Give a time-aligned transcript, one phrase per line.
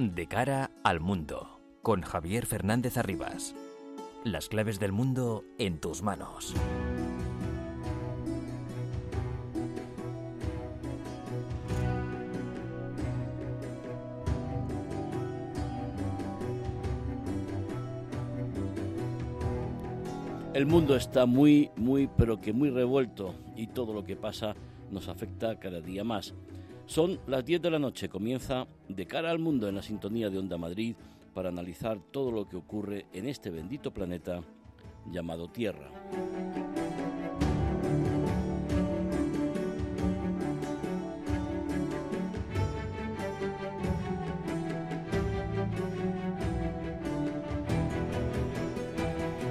[0.00, 3.54] De cara al mundo, con Javier Fernández Arribas.
[4.24, 6.54] Las claves del mundo en tus manos.
[20.54, 24.54] El mundo está muy, muy, pero que muy revuelto y todo lo que pasa
[24.90, 26.32] nos afecta cada día más.
[26.90, 30.38] Son las 10 de la noche, comienza De cara al mundo en la sintonía de
[30.38, 30.96] Onda Madrid
[31.32, 34.42] para analizar todo lo que ocurre en este bendito planeta
[35.08, 35.88] llamado Tierra.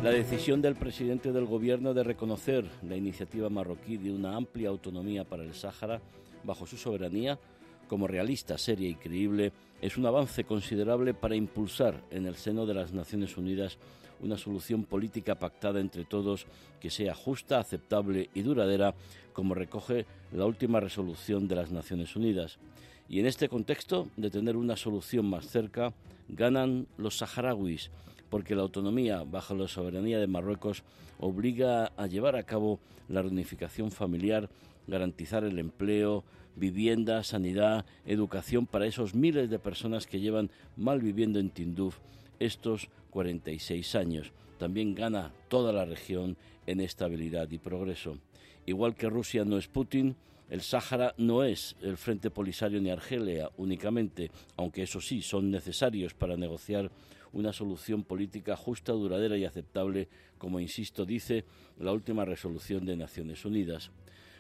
[0.04, 5.24] La decisión del presidente del gobierno de reconocer la iniciativa marroquí de una amplia autonomía
[5.24, 6.02] para el Sáhara
[6.44, 7.40] bajo su soberanía
[7.88, 9.52] como realista, seria y creíble
[9.82, 13.78] es un avance considerable para impulsar en el seno de las Naciones Unidas
[14.22, 16.46] una solución política pactada entre todos
[16.80, 18.94] que sea justa, aceptable y duradera,
[19.34, 22.60] como recoge la última resolución de las Naciones Unidas.
[23.08, 25.94] Y en este contexto de tener una solución más cerca,
[26.28, 27.90] ganan los saharauis,
[28.30, 30.84] porque la autonomía bajo la soberanía de Marruecos
[31.20, 34.50] obliga a llevar a cabo la reunificación familiar,
[34.90, 36.24] garantizar el empleo,
[36.56, 42.00] vivienda, sanidad, educación para esos miles de personas que llevan mal viviendo en Tinduf
[42.40, 44.32] estos 46 años.
[44.58, 48.18] También gana toda la región en estabilidad y progreso.
[48.66, 50.16] Igual que Rusia no es Putin,
[50.50, 56.14] el Sáhara no es el Frente Polisario ni Argelia únicamente, aunque eso sí son necesarios
[56.14, 56.92] para negociar
[57.32, 61.46] una solución política justa, duradera y aceptable, como insisto dice
[61.80, 63.92] la última resolución de Naciones Unidas.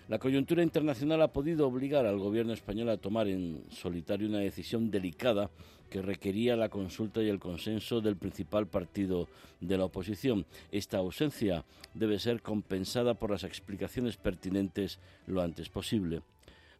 [0.09, 4.89] La coyuntura internacional ha podido obligar al gobierno español a tomar en solitario una decisión
[4.89, 5.51] delicada
[5.87, 9.27] que requería la consulta y el consenso del principal partido
[9.61, 10.47] de la oposición.
[10.71, 11.63] Esta ausencia
[11.93, 16.23] debe ser compensada por las explicaciones pertinentes lo antes posible.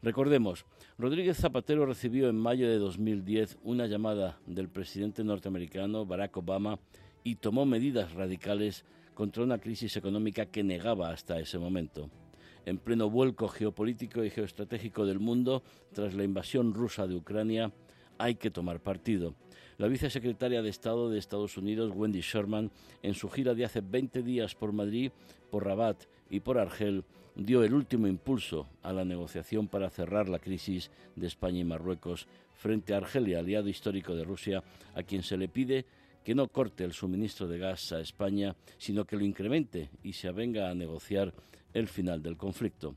[0.02, 0.66] Recordemos,
[0.98, 6.80] Rodríguez Zapatero recibió en mayo de 2010 una llamada del presidente norteamericano Barack Obama
[7.24, 12.10] y tomó medidas radicales contra una crisis económica que negaba hasta ese momento
[12.66, 17.72] en pleno vuelco geopolítico y geoestratégico del mundo tras la invasión rusa de Ucrania,
[18.18, 19.34] hay que tomar partido.
[19.78, 22.70] La vicesecretaria de Estado de Estados Unidos, Wendy Sherman,
[23.02, 25.12] en su gira de hace 20 días por Madrid,
[25.50, 27.06] por Rabat y por Argel,
[27.36, 32.28] dio el último impulso a la negociación para cerrar la crisis de España y Marruecos
[32.56, 35.86] frente a Argelia, aliado histórico de Rusia, a quien se le pide
[36.26, 40.28] que no corte el suministro de gas a España, sino que lo incremente y se
[40.28, 41.34] avenga a negociar
[41.74, 42.96] el final del conflicto.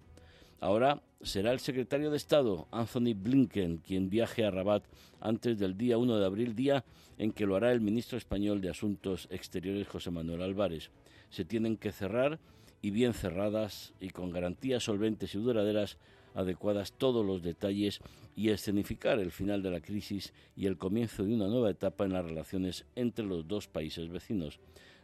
[0.61, 4.85] Ahora será el secretario de Estado, Anthony Blinken, quien viaje a Rabat
[5.21, 6.85] antes del día 1 de abril, día
[7.19, 10.91] en que lo hará el ministro español de Asuntos Exteriores, José Manuel Álvarez.
[11.31, 12.39] Se tienen que cerrar
[12.81, 15.99] y bien cerradas y con garantías solventes y duraderas
[16.35, 18.01] adecuadas todos los detalles
[18.35, 22.13] y escenificar el final de la crisis y el comienzo de una nueva etapa en
[22.13, 24.59] las relaciones entre los dos países vecinos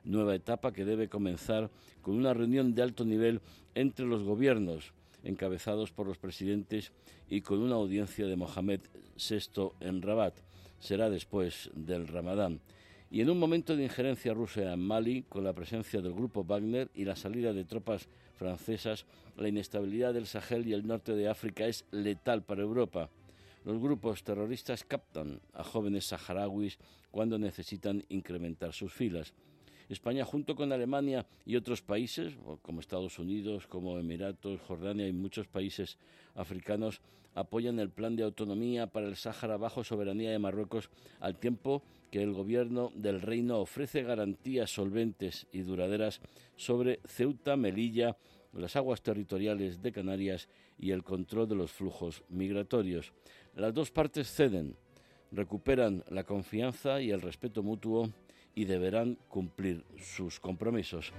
[0.08, 1.70] nueva etapa que debe comenzar
[2.02, 3.40] con una reunión de alto nivel
[3.74, 4.92] entre los gobiernos
[5.22, 6.92] encabezados por los presidentes
[7.28, 8.80] y con una audiencia de Mohamed
[9.16, 10.34] VI en Rabat.
[10.80, 12.60] Será después del Ramadán.
[13.10, 16.90] Y en un momento de injerencia rusa en Mali, con la presencia del grupo Wagner
[16.94, 21.66] y la salida de tropas francesas, la inestabilidad del Sahel y el norte de África
[21.66, 23.08] es letal para Europa.
[23.64, 26.78] Los grupos terroristas captan a jóvenes saharauis
[27.10, 29.32] cuando necesitan incrementar sus filas.
[29.88, 35.46] España, junto con Alemania y otros países, como Estados Unidos, como Emiratos, Jordania y muchos
[35.46, 35.98] países
[36.34, 37.00] africanos,
[37.34, 40.90] apoyan el plan de autonomía para el Sáhara bajo soberanía de Marruecos,
[41.20, 46.20] al tiempo que el gobierno del reino ofrece garantías solventes y duraderas
[46.56, 48.16] sobre Ceuta, Melilla,
[48.52, 50.48] las aguas territoriales de Canarias
[50.78, 53.12] y el control de los flujos migratorios.
[53.54, 54.76] Las dos partes ceden,
[55.30, 58.10] recuperan la confianza y el respeto mutuo
[58.58, 61.12] y deberán cumplir sus compromisos.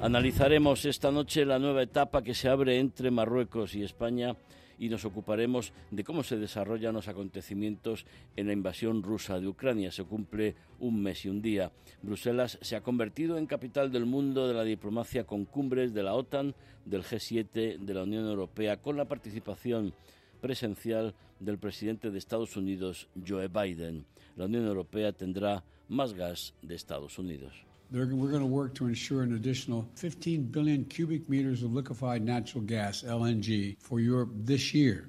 [0.00, 4.34] Analizaremos esta noche la nueva etapa que se abre entre Marruecos y España
[4.76, 8.04] y nos ocuparemos de cómo se desarrollan los acontecimientos
[8.34, 9.92] en la invasión rusa de Ucrania.
[9.92, 11.70] Se cumple un mes y un día.
[12.02, 16.14] Bruselas se ha convertido en capital del mundo de la diplomacia con cumbres de la
[16.14, 19.94] OTAN, del G7, de la Unión Europea, con la participación
[20.40, 24.04] presencial del presidente de Estados Unidos, Joe Biden.
[24.36, 27.52] La Unión Europea tendrá más gas de Estados Unidos.
[27.92, 32.62] we're going to work to ensure an additional 15 billion cubic meters of liquefied natural
[32.64, 35.08] gas, LNG, for Europe this year.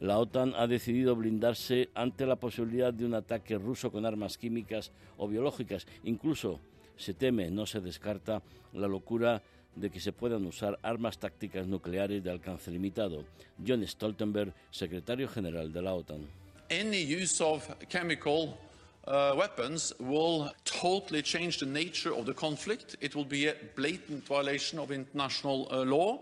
[0.00, 4.92] La OTAN ha decidido blindarse ante la posibilidad de un ataque ruso con armas químicas
[5.16, 5.88] o biológicas.
[6.04, 6.60] Incluso
[6.96, 9.42] se teme, no se descarta, la locura
[9.74, 13.24] de que se puedan usar armas tácticas nucleares de alcance limitado.
[13.64, 16.26] John Stoltenberg, secretario general de la OTAN.
[16.70, 18.58] Any use of chemical
[19.06, 22.96] uh, weapons will totally change the nature of the conflict.
[23.00, 26.20] It will be a blatant violation of international uh, law,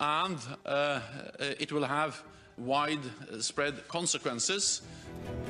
[0.00, 1.00] and uh,
[1.58, 2.22] it will have
[2.56, 4.82] widespread consequences.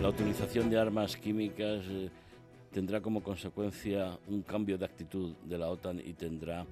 [0.00, 2.10] La utilización de armas químicas eh,
[2.72, 6.66] tendrá como consecuencia un cambio de actitud de la OTAN y tendrá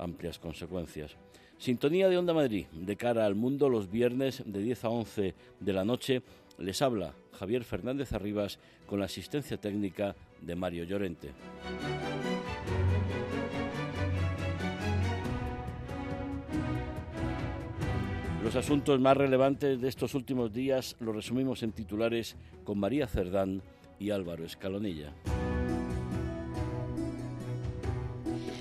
[0.00, 1.16] amplias consecuencias.
[1.58, 5.72] Sintonía de Onda Madrid, de cara al mundo los viernes de 10 a 11 de
[5.72, 6.22] la noche,
[6.58, 11.30] les habla Javier Fernández Arribas con la asistencia técnica de Mario Llorente.
[18.42, 23.62] Los asuntos más relevantes de estos últimos días los resumimos en titulares con María Cerdán
[23.98, 25.12] y Álvaro Escalonilla.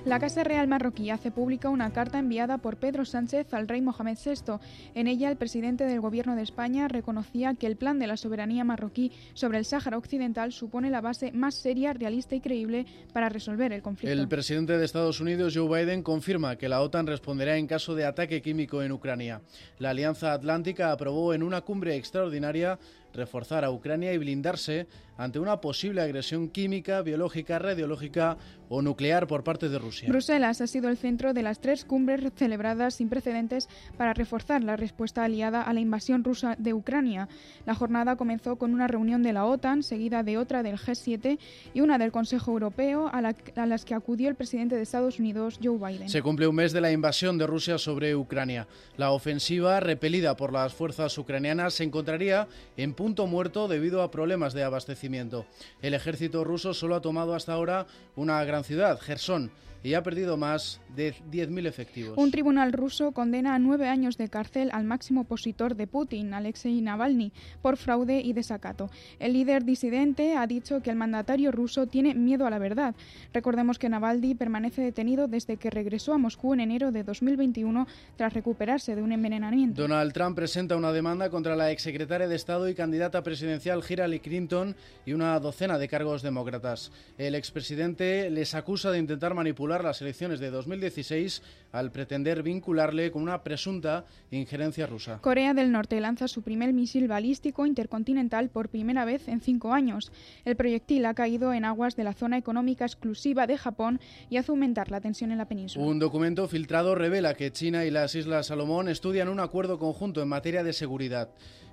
[0.06, 4.18] La Casa Real marroquí hace pública una carta enviada por Pedro Sánchez al rey Mohamed
[4.24, 4.54] VI.
[4.96, 8.63] En ella, el presidente del Gobierno de España reconocía que el plan de la soberanía
[8.63, 13.74] marroquí sobre el Sáhara Occidental supone la base más seria, realista y creíble para resolver
[13.74, 14.13] el conflicto.
[14.13, 18.06] El presidente de Estados Unidos, Joe Biden, confirma que la OTAN responderá en caso de
[18.06, 19.42] ataque químico en Ucrania.
[19.80, 22.80] La Alianza Atlántica aprobó en una cumbre extraordinaria
[23.13, 24.88] reforzar a Ucrania y blindarse
[25.19, 28.38] ante una posible agresión química, biológica, radiológica
[28.69, 30.07] o nuclear por parte de Rusia.
[30.07, 33.67] Bruselas ha sido el centro de las tres cumbres celebradas sin precedentes
[33.97, 37.27] para reforzar la respuesta aliada a la invasión rusa de Ucrania.
[37.65, 41.38] La jornada comenzó con una reunión de la OTAN, seguida de otra del G7
[41.73, 43.17] y una del Consejo Europeo, a,
[43.56, 46.07] a las que acudió el presidente de Estados Unidos, Joe Biden.
[46.07, 48.67] Se cumple un mes de la invasión de Rusia sobre Ucrania.
[48.95, 52.47] La ofensiva, repelida por las fuerzas ucranianas, se encontraría
[52.77, 55.46] en punto muerto debido a problemas de abastecimiento.
[55.81, 57.88] El ejército ruso solo ha tomado hasta ahora
[58.18, 59.51] una gran ciudad, Gerson,
[59.84, 62.18] y ha perdido más de 10.000 efectivos.
[62.18, 66.81] Un tribunal ruso condena a nueve años de cárcel al máximo opositor de Putin, Alexei
[66.81, 67.31] Navalny,
[67.62, 68.90] por fraude y desacato.
[69.20, 72.96] El líder disidente ha dicho que el mandatario ruso tiene miedo a la verdad.
[73.34, 77.88] Recordemos que Navalny permanece detenido desde que regresó a Moscú en enero de 2021
[78.18, 79.81] tras recuperarse de un envenenamiento.
[79.81, 84.76] Donald Trump presenta una demanda contra la exsecretaria de Estado y candidata presidencial Hillary Clinton
[85.06, 86.92] y una docena de cargos demócratas.
[87.18, 93.21] El expresidente les acusa de intentar manipular las elecciones de 2016 al pretender vincularle con
[93.21, 95.19] una presunta injerencia rusa.
[95.21, 100.12] Corea del Norte lanza su primer misil balístico intercontinental por primera vez en cinco años.
[100.45, 104.00] El proyectil ha caído en aguas de la zona económica exclusiva de Japón
[104.30, 105.86] y hace aumentar la tensión en la península.
[105.86, 110.27] Un documento filtrado revela que China y las Islas Salomón estudian un acuerdo conjunto en
[110.27, 111.30] materia de seguridad.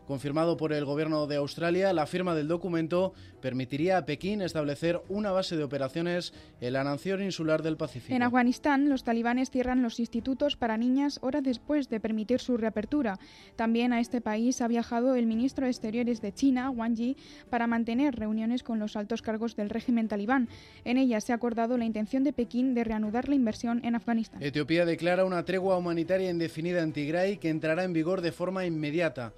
[0.06, 5.32] Confirmado por el gobierno de Australia, la firma del documento permitiría a Pekín establecer una
[5.32, 8.14] base de operaciones en la nación insular del Pacífico.
[8.14, 13.18] En Afganistán, los talibanes cierran los institutos para niñas horas después de permitir su reapertura.
[13.56, 17.16] También a este país ha viajado el ministro de Exteriores de China, Wang Yi,
[17.50, 20.48] para mantener reuniones con los altos cargos del régimen talibán.
[20.84, 24.40] En ellas se ha acordado la intención de Pekín de reanudar la inversión en Afganistán.
[24.40, 29.32] Etiopía declara una tregua humanitaria indefinida en Tigray que entrará en vigor de forma inmediata.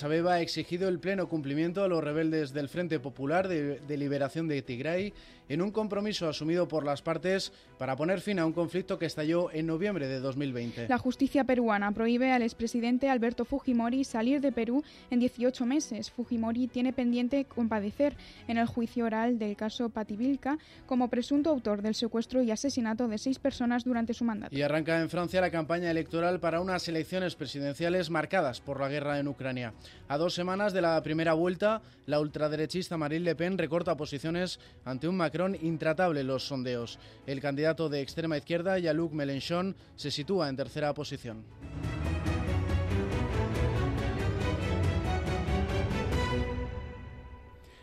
[0.00, 3.96] Addis Abeba ha exigido el pleno cumplimiento a los rebeldes del Frente Popular de, de,
[3.98, 5.12] Liberación de Tigray
[5.50, 9.50] en un compromiso asumido por las partes para poner fin a un conflicto que estalló
[9.50, 10.86] en noviembre de 2020.
[10.88, 16.12] La justicia peruana prohíbe al expresidente Alberto Fujimori salir de Perú en 18 meses.
[16.12, 18.16] Fujimori tiene pendiente compadecer
[18.46, 23.18] en el juicio oral del caso Pativilca como presunto autor del secuestro y asesinato de
[23.18, 24.54] seis personas durante su mandato.
[24.54, 29.18] Y arranca en Francia la campaña electoral para unas elecciones presidenciales marcadas por la guerra
[29.18, 29.74] en Ucrania.
[30.06, 35.08] A dos semanas de la primera vuelta, la ultraderechista Marine Le Pen recorta posiciones ante
[35.08, 36.98] un Macron intratable los sondeos.
[37.26, 41.44] El candidato de extrema izquierda, Jean-Luc Mélenchon, se sitúa en tercera posición.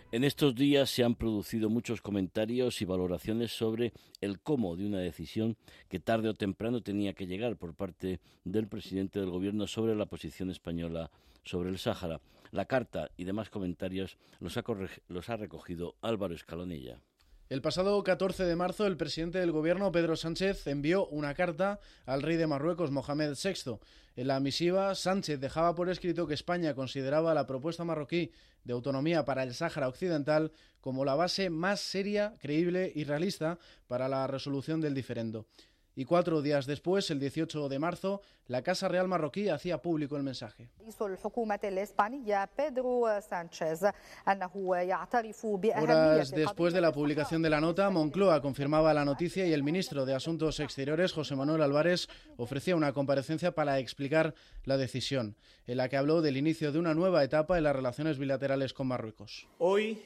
[0.10, 5.00] En estos días se han producido muchos comentarios y valoraciones sobre el cómo de una
[5.00, 5.58] decisión
[5.90, 10.06] que tarde o temprano tenía que llegar por parte del presidente del gobierno sobre la
[10.06, 11.12] posición española
[11.44, 12.22] sobre el Sáhara.
[12.52, 14.64] La carta y demás comentarios los ha,
[15.10, 17.02] los ha recogido Álvaro Escalonilla.
[17.50, 22.22] El pasado 14 de marzo, el presidente del gobierno, Pedro Sánchez, envió una carta al
[22.22, 23.80] rey de Marruecos, Mohamed VI.
[24.18, 28.34] En la misiva, Sánchez dejaba por escrito que España consideraba la propuesta marroquí
[28.66, 30.52] de autonomía para el Sáhara Occidental
[30.82, 35.48] como la base más seria, creíble y realista para la resolución del diferendo
[35.98, 40.22] y cuatro días después, el 18 de marzo, la Casa Real marroquí hacía público el
[40.22, 40.70] mensaje.
[45.82, 50.06] Horas después de la publicación de la nota, Moncloa confirmaba la noticia y el ministro
[50.06, 54.36] de Asuntos Exteriores, José Manuel Álvarez, ofrecía una comparecencia para explicar
[54.66, 55.36] la decisión,
[55.66, 58.86] en la que habló del inicio de una nueva etapa en las relaciones bilaterales con
[58.86, 59.48] Marruecos.
[59.58, 60.00] Hoy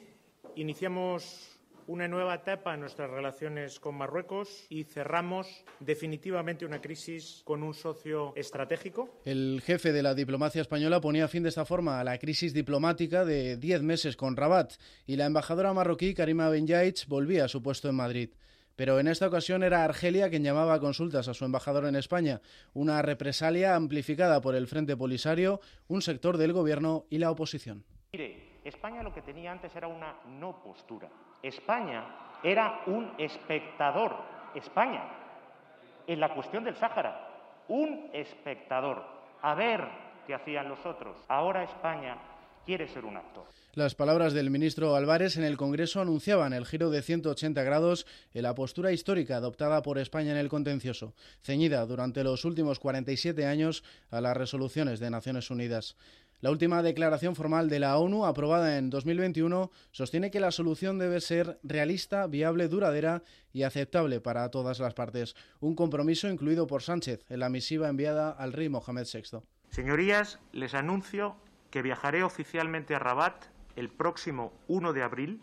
[0.55, 1.50] iniciamos
[1.91, 7.73] una nueva etapa en nuestras relaciones con Marruecos y cerramos definitivamente una crisis con un
[7.73, 9.19] socio estratégico.
[9.25, 13.25] El jefe de la diplomacia española ponía fin de esta forma a la crisis diplomática
[13.25, 14.71] de diez meses con Rabat
[15.05, 16.65] y la embajadora marroquí Karima Ben
[17.09, 18.29] volvía a su puesto en Madrid.
[18.77, 22.39] Pero en esta ocasión era Argelia quien llamaba a consultas a su embajador en España,
[22.73, 27.83] una represalia amplificada por el Frente Polisario, un sector del gobierno y la oposición.
[28.13, 31.09] Mire, España lo que tenía antes era una no postura
[31.43, 32.03] España
[32.43, 34.15] era un espectador,
[34.55, 35.03] España,
[36.07, 37.29] en la cuestión del Sáhara,
[37.67, 39.03] un espectador,
[39.41, 39.81] a ver
[40.27, 41.15] qué hacían los otros.
[41.27, 42.17] Ahora España
[42.65, 43.45] quiere ser un actor.
[43.73, 48.43] Las palabras del ministro Álvarez en el Congreso anunciaban el giro de 180 grados en
[48.43, 53.83] la postura histórica adoptada por España en el contencioso, ceñida durante los últimos 47 años
[54.09, 55.95] a las resoluciones de Naciones Unidas.
[56.41, 61.21] La última declaración formal de la ONU, aprobada en 2021, sostiene que la solución debe
[61.21, 63.21] ser realista, viable, duradera
[63.53, 65.35] y aceptable para todas las partes.
[65.59, 69.41] Un compromiso incluido por Sánchez en la misiva enviada al rey Mohamed VI.
[69.69, 71.35] Señorías, les anuncio
[71.69, 73.45] que viajaré oficialmente a Rabat
[73.75, 75.41] el próximo 1 de abril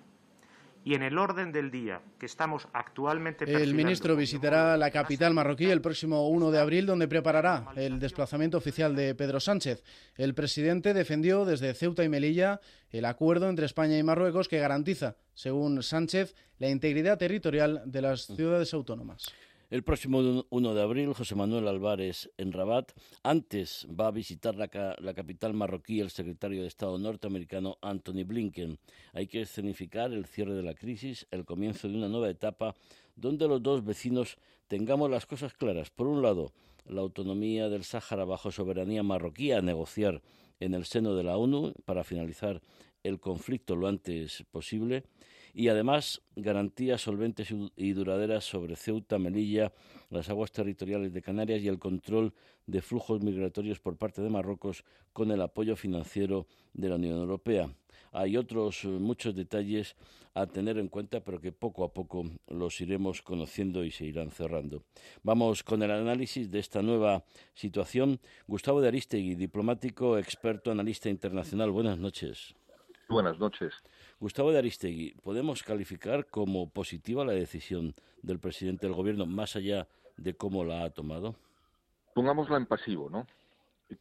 [0.88, 5.66] y en el orden del día que estamos actualmente El ministro visitará la capital marroquí
[5.66, 9.84] el próximo 1 de abril, donde preparará el desplazamiento oficial de Pedro Sánchez.
[10.16, 15.16] El presidente defendió desde Ceuta y Melilla el acuerdo entre España y Marruecos que garantiza,
[15.34, 19.30] según Sánchez, la integridad territorial de las ciudades autónomas.
[19.70, 22.92] El próximo 1 de abril, José Manuel Álvarez en Rabat.
[23.22, 28.78] Antes va a visitar la, capital marroquí el secretario de Estado norteamericano Anthony Blinken.
[29.12, 32.74] Hay que escenificar el cierre de la crisis, el comienzo de una nueva etapa
[33.14, 35.90] donde los dos vecinos tengamos las cosas claras.
[35.90, 36.50] Por un lado,
[36.86, 40.22] la autonomía del Sáhara bajo soberanía marroquí a negociar
[40.60, 42.62] en el seno de la ONU para finalizar
[43.02, 45.04] el conflicto lo antes posible
[45.54, 49.72] y además garantías solventes y duraderas sobre Ceuta, Melilla,
[50.10, 52.32] las aguas territoriales de Canarias y el control
[52.66, 57.70] de flujos migratorios por parte de Marruecos con el apoyo financiero de la Unión Europea.
[58.12, 59.96] Hay otros eh, muchos detalles
[60.34, 64.30] a tener en cuenta, pero que poco a poco los iremos conociendo y se irán
[64.30, 64.84] cerrando.
[65.22, 67.24] Vamos con el análisis de esta nueva
[67.54, 68.20] situación.
[68.46, 71.70] Gustavo de Aristegui, diplomático, experto, analista internacional.
[71.70, 72.54] Buenas noches.
[73.08, 73.74] Buenas noches.
[74.20, 79.86] Gustavo de Aristegui, ¿podemos calificar como positiva la decisión del presidente del gobierno más allá
[80.16, 81.36] de cómo la ha tomado?
[82.16, 83.28] Pongámosla en pasivo, ¿no?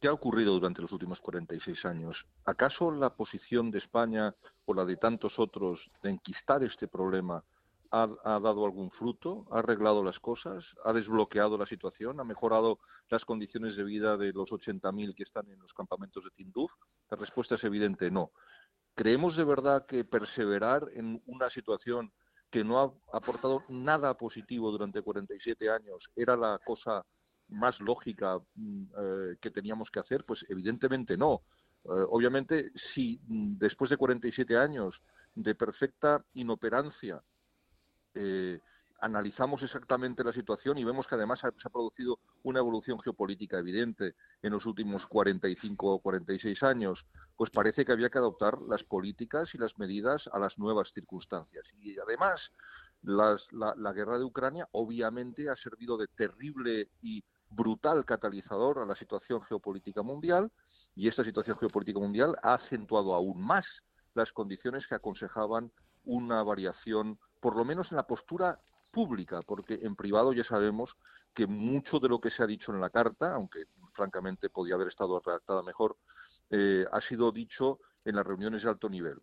[0.00, 2.26] ¿Qué ha ocurrido durante los últimos 46 años?
[2.44, 4.34] ¿Acaso la posición de España
[4.66, 7.44] o la de tantos otros de enquistar este problema
[7.92, 9.46] ha, dado algún fruto?
[9.52, 10.64] ¿Ha arreglado las cosas?
[10.84, 12.18] ¿Ha desbloqueado la situación?
[12.18, 16.30] ¿Ha mejorado las condiciones de vida de los 80.000 que están en los campamentos de
[16.30, 16.72] Tinduf?
[17.08, 18.32] La respuesta es evidente, no.
[18.98, 22.10] ¿Creemos de verdad que perseverar en una situación
[22.50, 27.06] que no ha aportado nada positivo durante 47 años era la cosa
[27.46, 30.24] más lógica mm, eh, que teníamos que hacer?
[30.24, 31.42] Pues evidentemente no.
[31.84, 35.00] Eh, obviamente, si mm, después de 47 años
[35.36, 37.22] de perfecta inoperancia
[38.14, 38.58] eh,
[39.00, 44.14] analizamos exactamente la situación y vemos que además se ha producido una evolución geopolítica evidente
[44.42, 47.04] en los últimos 45 o 46 años,
[47.36, 51.64] pues parece que había que adoptar las políticas y las medidas a las nuevas circunstancias.
[51.80, 52.40] Y además,
[53.02, 58.96] la, la guerra de Ucrania obviamente ha servido de terrible y brutal catalizador a la
[58.96, 60.50] situación geopolítica mundial
[60.94, 63.64] y esta situación geopolítica mundial ha acentuado aún más
[64.14, 65.70] las condiciones que aconsejaban
[66.04, 68.58] una variación, por lo menos en la postura
[68.90, 70.90] pública, porque en privado ya sabemos
[71.34, 74.88] que mucho de lo que se ha dicho en la carta, aunque francamente podía haber
[74.88, 75.96] estado redactada mejor,
[76.50, 79.20] eh, ha sido dicho en las reuniones de alto nivel.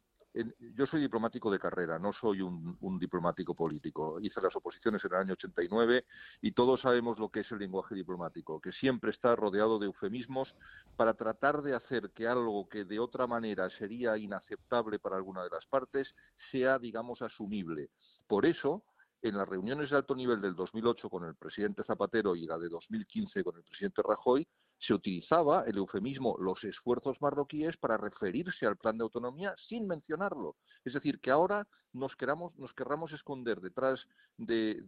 [0.76, 4.20] yo soy diplomático de carrera, no soy un, un, diplomático político.
[4.20, 6.06] Hice las oposiciones en el año 89
[6.42, 10.54] y todos sabemos lo que es el lenguaje diplomático, que siempre está rodeado de eufemismos
[10.98, 15.50] para tratar de hacer que algo que de otra manera sería inaceptable para alguna de
[15.50, 16.14] las partes
[16.52, 17.90] sea, digamos, asumible.
[18.28, 18.84] Por eso,
[19.28, 22.70] en las reuniones de alto nivel del 2008 con el presidente Zapatero y la de
[22.70, 24.48] 2015 con el presidente Rajoy,
[24.80, 30.56] se utilizaba el eufemismo los esfuerzos marroquíes para referirse al plan de autonomía sin mencionarlo.
[30.84, 34.00] Es decir, que ahora nos, queramos, querramos esconder detrás
[34.38, 34.84] de,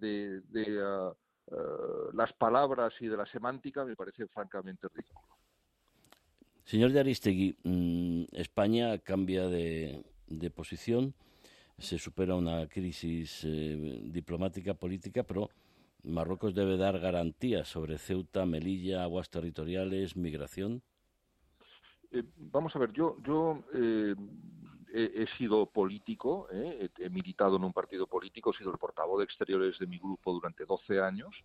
[0.84, 1.14] ah,
[1.52, 1.56] ah,
[2.14, 5.36] las palabras y de la semántica me parece francamente ridículo.
[6.66, 10.04] Señor de Aristegui, mm, España cambia de,
[10.54, 11.14] posición,
[11.78, 15.50] se supera una crisis eh, diplomática, política, pero
[16.04, 20.82] Marruecos debe dar garantías sobre Ceuta, Melilla, aguas territoriales, migración.
[22.12, 24.16] Eh, vamos a ver, yo, yo eh,
[24.94, 29.26] he, sido político, eh, he, militado en un partido político, he sido el portavoz de
[29.26, 31.36] exteriores de mi grupo durante 12 años.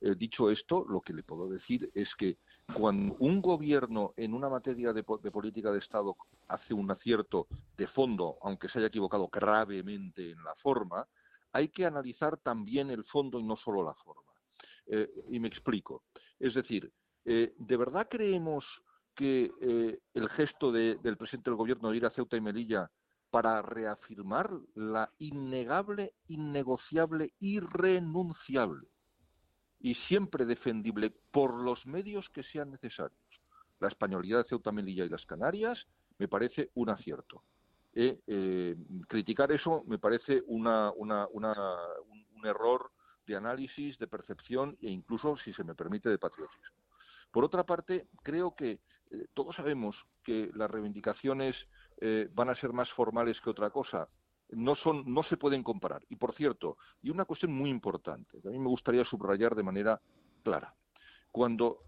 [0.00, 2.36] Dicho esto, lo que le puedo decir es que
[2.74, 6.16] cuando un gobierno en una materia de, política de Estado
[6.48, 11.06] hace un acierto de fondo, aunque se haya equivocado gravemente en la forma,
[11.52, 14.32] hay que analizar también el fondo y no solo la forma.
[14.86, 16.02] Eh, y me explico.
[16.38, 16.90] Es decir,
[17.24, 18.64] eh, ¿de verdad creemos
[19.16, 22.90] que eh, el gesto del presidente del gobierno de ir a Ceuta y Melilla
[23.30, 28.88] para reafirmar la innegable, innegociable, irrenunciable
[29.80, 33.20] y siempre defendible por los medios que sean necesarios,
[33.80, 35.86] la españolidad de Ceuta, Melilla y las Canarias,
[36.18, 37.42] me parece un acierto.
[37.94, 38.76] Eh, eh,
[39.08, 41.54] criticar eso me parece una, una, una,
[42.36, 42.90] un, error
[43.26, 46.76] de análisis, de percepción e incluso, si se me permite, de patriotismo.
[47.32, 48.78] Por otra parte, creo que
[49.10, 51.56] eh, todos sabemos que las reivindicaciones
[52.32, 54.08] van a ser más formales que otra cosa.
[54.50, 56.02] No, son, no se pueden comparar.
[56.08, 59.62] Y por cierto, y una cuestión muy importante, que a mí me gustaría subrayar de
[59.62, 60.00] manera
[60.42, 60.74] clara.
[61.30, 61.82] Cuando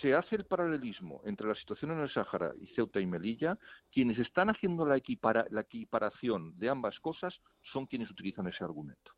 [0.00, 3.58] se hace el paralelismo entre la situación en el Sáhara y Ceuta y Melilla,
[3.92, 7.34] quienes están haciendo la, equiparación de ambas cosas
[7.72, 9.12] son quienes utilizan ese argumento.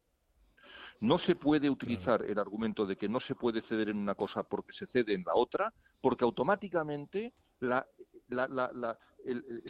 [1.01, 4.43] No se puede utilizar el argumento de que no se puede ceder en una cosa
[4.43, 7.33] porque se cede en la otra, porque automáticamente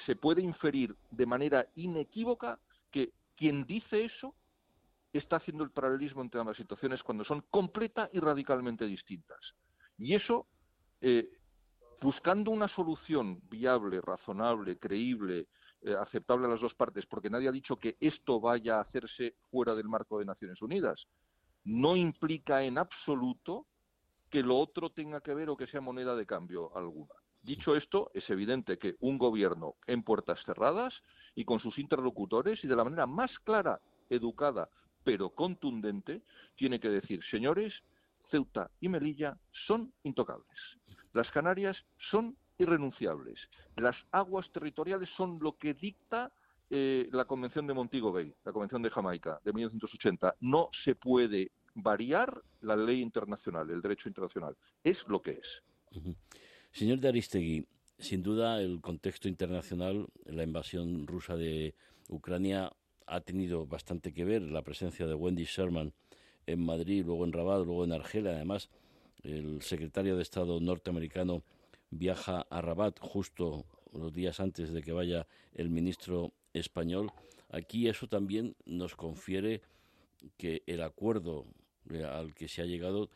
[0.06, 2.58] se puede inferir de manera inequívoca
[2.90, 4.35] que quien dice eso
[5.12, 9.40] está haciendo el paralelismo entre ambas situaciones cuando son completa y radicalmente distintas.
[9.96, 10.46] Y eso
[11.01, 11.29] eh,
[12.01, 15.46] buscando una solución viable, razonable, creíble,
[15.83, 19.35] eh, aceptable a las dos partes, porque nadie ha dicho que esto vaya a hacerse
[19.51, 21.07] fuera del marco de Naciones Unidas,
[21.64, 23.66] no implica en absoluto
[24.31, 27.14] que lo otro tenga que ver o que sea moneda de cambio alguna.
[27.48, 30.92] Dicho esto, es evidente que un gobierno en puertas cerradas
[31.34, 33.80] y con sus interlocutores y de la manera más clara,
[34.11, 34.68] educada,
[35.02, 36.20] pero contundente,
[36.56, 37.72] tiene que decir, señores,
[38.30, 40.58] Ceuta y Melilla son intocables.
[41.14, 41.74] Las Canarias
[42.11, 43.40] son irrenunciables.
[43.76, 46.30] Las aguas territoriales son lo que dicta
[46.68, 50.34] eh, la Convención de Montego Bay, la Convención de Jamaica de 1980.
[50.40, 54.54] No se puede variar la ley internacional, el derecho internacional.
[54.84, 55.62] Es lo que es.
[56.72, 57.66] Señor de Aristegui,
[57.98, 61.74] sin duda el contexto internacional, la invasión rusa de
[62.09, 62.72] Ucrania
[63.07, 64.42] ha tenido bastante que ver.
[64.42, 65.92] La presencia de Wendy Sherman
[66.46, 68.33] en Madrid, luego en Rabat, luego en Argelia.
[68.33, 68.70] Además,
[69.22, 71.42] el secretario de Estado norteamericano
[71.90, 77.11] viaja a Rabat justo los días antes de que vaya el ministro español.
[77.50, 79.62] Aquí eso también nos confiere
[80.37, 81.46] que el acuerdo
[81.90, 83.09] eh, al que se ha llegado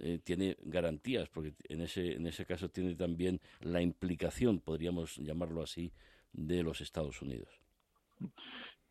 [0.00, 5.62] eh, tiene garantías, porque en ese, en ese caso tiene también la implicación, podríamos llamarlo
[5.62, 5.92] así,
[6.32, 7.48] de los Estados Unidos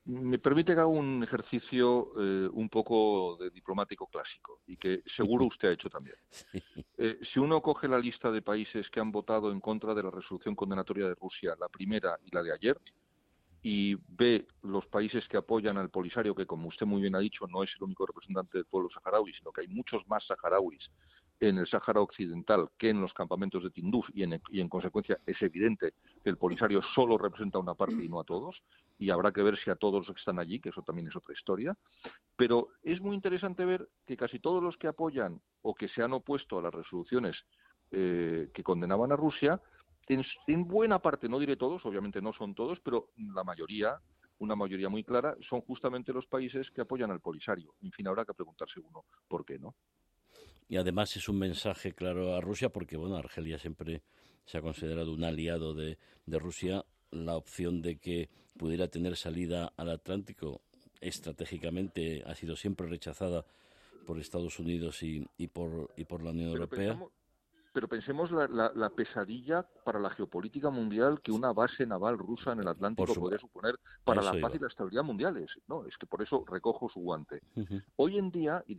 [0.10, 5.46] me permite que haga un ejercicio eh, un poco de diplomático clásico y que seguro
[5.48, 6.16] usted ha hecho también.
[6.98, 10.10] Eh, si uno coge la lista de países que han votado en contra de la
[10.10, 12.78] resolución condenatoria de Rusia, la primera y la de ayer,
[13.62, 17.46] y ve los países que apoyan al Polisario, que como usted muy bien ha dicho,
[17.48, 20.90] no es el único representante del pueblo saharaui, sino que hay muchos más saharauis
[21.40, 25.94] en el Sáhara Occidental que en los campamentos de Tinduf y en, consecuencia es evidente
[26.24, 28.62] que el Polisario solo representa a una parte y no a todos
[28.98, 31.16] y habrá que ver si a todos los que están allí, que eso también es
[31.16, 31.78] otra historia.
[32.36, 36.14] Pero es muy interesante ver que casi todos los que apoyan o que se han
[36.14, 37.38] opuesto a las resoluciones
[37.92, 39.62] eh, que condenaban a Rusia,
[40.10, 44.00] en, en buena parte, no diré todos, obviamente no son todos, pero la mayoría
[44.40, 47.76] una mayoría muy clara, son justamente los países que apoyan al Polisario.
[47.82, 49.76] En fin, habrá que preguntarse uno por qué, ¿no?
[50.70, 54.04] y además es un mensaje claro a Rusia porque bueno Argelia siempre
[54.46, 59.90] se ha considerado un aliado de, Rusia la opción de que pudiera tener salida al
[59.90, 60.62] Atlántico
[61.02, 63.46] estratégicamente ha sido siempre rechazada
[64.06, 67.00] por Estados Unidos y, y por y por la Unión Europea
[67.80, 72.60] pero pensemos la, la, pesadilla para la geopolítica mundial que una base naval rusa en
[72.60, 75.50] el Atlántico puede suponer para la paz y la estabilidad mundiales.
[75.66, 77.42] No, es que por eso recojo su guante.
[77.96, 78.76] Hoy en día, y,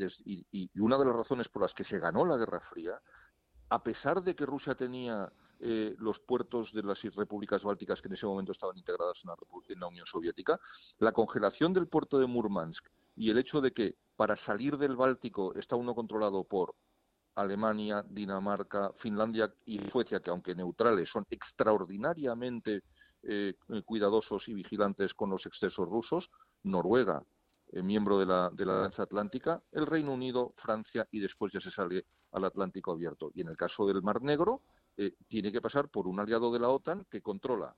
[0.52, 3.00] y, una de las razones por las que se ganó la Guerra Fría,
[3.70, 8.14] a pesar de que Rusia tenía eh, los puertos de las repúblicas bálticas que en
[8.16, 9.36] ese momento estaban integradas en la,
[9.70, 10.60] en la Unión Soviética,
[10.98, 12.86] la congelación del puerto de Murmansk
[13.16, 16.74] y el hecho de que para salir del Báltico está uno controlado por
[17.34, 22.82] Alemania, Dinamarca, Finlandia y Suecia, que aunque neutrales son extraordinariamente
[23.22, 26.30] eh, cuidadosos y vigilantes con los excesos rusos,
[26.62, 27.22] Noruega,
[27.72, 31.60] eh, miembro de la, de la Alianza Atlántica, el Reino Unido, Francia y después ya
[31.60, 33.30] se sale al Atlántico abierto.
[33.34, 34.62] Y en el caso del Mar Negro,
[34.96, 37.74] eh, tiene que pasar por un aliado de la OTAN que controla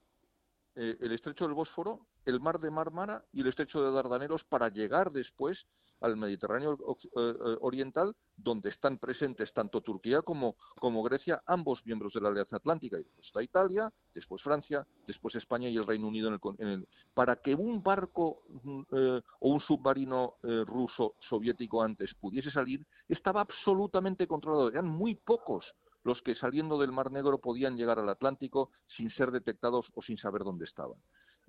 [0.75, 5.13] el estrecho del Bósforo, el mar de Mármara y el estrecho de Dardanelos para llegar
[5.13, 5.67] después
[6.03, 10.55] al Mediterráneo eh, eh, Oriental, donde están presentes tanto Turquía como,
[11.03, 12.99] Grecia, ambos miembros de la Alianza Atlántica.
[12.99, 16.39] Y después está Italia, después Francia, después España y el Reino Unido.
[16.59, 20.35] En el, para que un barco mm, eh, o un submarino
[20.67, 24.69] ruso soviético antes pudiese salir, estaba absolutamente controlado.
[24.69, 25.65] Eran muy pocos
[26.05, 30.19] los que saliendo del Mar Negro podían llegar al Atlántico sin ser detectados o sin
[30.19, 30.99] saber dónde estaban.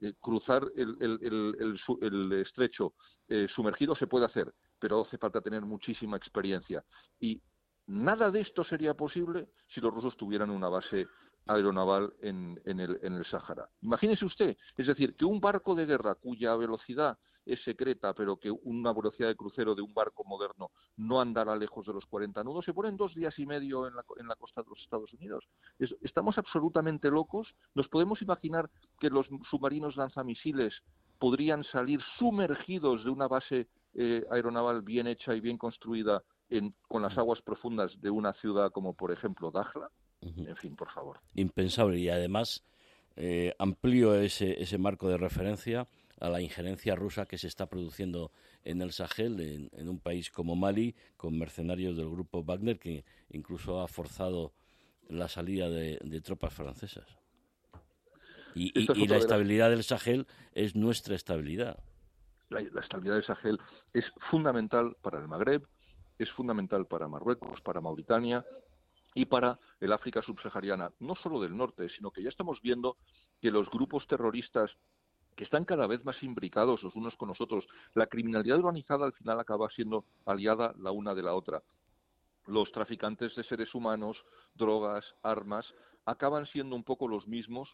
[0.02, 2.94] Eh, cruzar el, estrecho
[3.28, 6.84] eh, sumergido se puede hacer, pero hace falta tener muchísima experiencia.
[7.20, 7.42] Y
[7.88, 11.08] nada de esto sería posible si los rusos tuvieran una base
[11.46, 13.70] aeronaval en, en, el, en el Sáhara.
[13.82, 18.52] Imagínese usted, es decir, que un barco de guerra cuya velocidad es secreta, pero que
[18.52, 22.66] una velocidad de crucero de un barco moderno no andará lejos de los 40 nudos,
[22.66, 25.46] se ponen dos días y medio en la, en la costa de los Estados Unidos.
[26.02, 27.54] estamos absolutamente locos.
[27.76, 30.74] Nos podemos imaginar que los submarinos lanzamisiles
[31.20, 37.02] podrían salir sumergidos de una base eh, aeronaval bien hecha y bien construida en, con
[37.02, 39.90] las aguas profundas de una ciudad como, por ejemplo, Dajla.
[40.22, 41.20] En fin, por favor.
[41.36, 42.00] Impensable.
[42.00, 42.64] Y además,
[43.16, 45.88] eh, amplío ese, ese marco de referencia
[46.20, 48.32] a la injerencia rusa que se está produciendo
[48.64, 53.82] en el Sahel, en, un país como Mali, con mercenarios del grupo Wagner, que incluso
[53.82, 54.54] ha forzado
[55.10, 57.18] la salida de, tropas francesas.
[58.56, 58.72] Y,
[59.08, 61.84] la estabilidad del Sahel es nuestra estabilidad.
[62.50, 63.60] La, la, estabilidad del Sahel
[63.94, 65.68] es fundamental para el Magreb,
[66.20, 68.46] es fundamental para Marruecos, para Mauritania
[69.16, 72.98] y para el África subsahariana, no solo del norte, sino que ya estamos viendo
[73.42, 74.72] que los grupos terroristas
[75.36, 77.66] que están cada vez más imbricados los unos con los otros.
[77.94, 81.64] La criminalidad organizada al final acaba siendo aliada la una de la otra.
[82.46, 84.18] Los traficantes de seres humanos,
[84.56, 85.66] drogas, armas,
[86.06, 87.70] acaban siendo un poco los mismos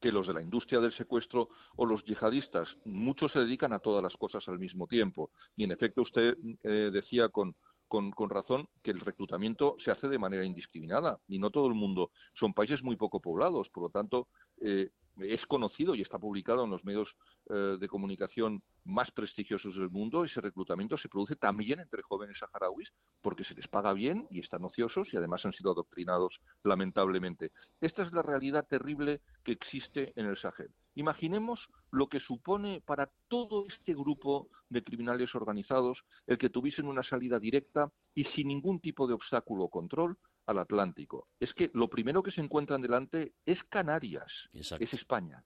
[0.00, 2.68] que los de la industria del secuestro o los yihadistas.
[2.84, 5.30] Muchos se dedican a todas las cosas al mismo tiempo.
[5.56, 7.54] Y en efecto usted eh, decía con,
[7.90, 12.12] con, razón que el reclutamiento se hace de manera indiscriminada y no todo el mundo.
[12.38, 14.28] Son países muy poco poblados, por lo tanto,
[14.60, 14.90] eh,
[15.22, 17.08] es conocido y está publicado en los medios
[17.48, 20.24] eh, de comunicación más prestigiosos del mundo.
[20.24, 22.88] Ese reclutamiento se produce también entre jóvenes saharauis
[23.22, 27.52] porque se les paga bien y están ociosos y además han sido adoctrinados lamentablemente.
[27.80, 30.70] Esta es la realidad terrible que existe en el Sahel.
[30.94, 31.60] Imaginemos
[31.92, 37.38] lo que supone para todo este grupo de criminales organizados el que tuviesen una salida
[37.38, 40.16] directa y sin ningún tipo de obstáculo o control
[40.50, 41.28] al Atlántico.
[41.38, 45.44] Es que lo primero que se encuentran delante es Canarias, es España.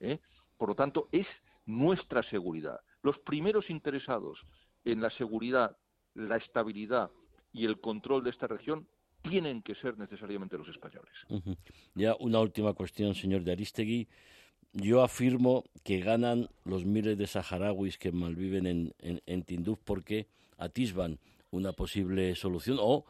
[0.00, 0.18] ¿eh?
[0.56, 1.26] Por lo tanto, es
[1.66, 2.80] nuestra seguridad.
[3.02, 4.40] Los primeros interesados
[4.84, 5.76] en la seguridad,
[6.14, 7.10] la estabilidad
[7.52, 8.88] y el control de esta región
[9.22, 11.12] tienen que ser necesariamente los españoles.
[11.94, 14.08] Ya una última cuestión, señor de Aristegui.
[14.72, 20.28] Yo afirmo que ganan los miles de saharauis que malviven en, en, en Tinduf porque
[20.56, 21.18] atisban
[21.50, 23.04] una posible solución o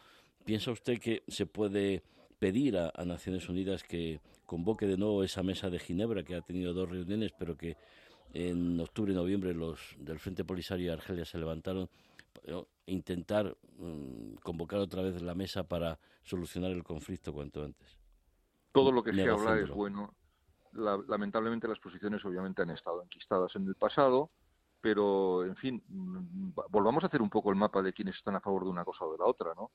[0.48, 2.02] ¿Piensa usted que se puede
[2.38, 6.72] pedir a, Naciones Unidas que convoque de nuevo esa mesa de Ginebra que ha tenido
[6.72, 7.76] dos reuniones, pero que
[8.32, 11.90] en octubre y noviembre los del Frente Polisario y Argelia se levantaron
[12.86, 17.98] intentar mm, convocar otra vez la mesa para solucionar el conflicto cuanto antes.
[18.72, 20.14] Todo lo que se habla es bueno.
[20.72, 24.30] lamentablemente las posiciones obviamente han estado enquistadas en el pasado,
[24.80, 28.40] pero en fin, mm, volvamos a hacer un poco el mapa de quienes están a
[28.40, 29.72] favor de una cosa o de la otra, ¿no?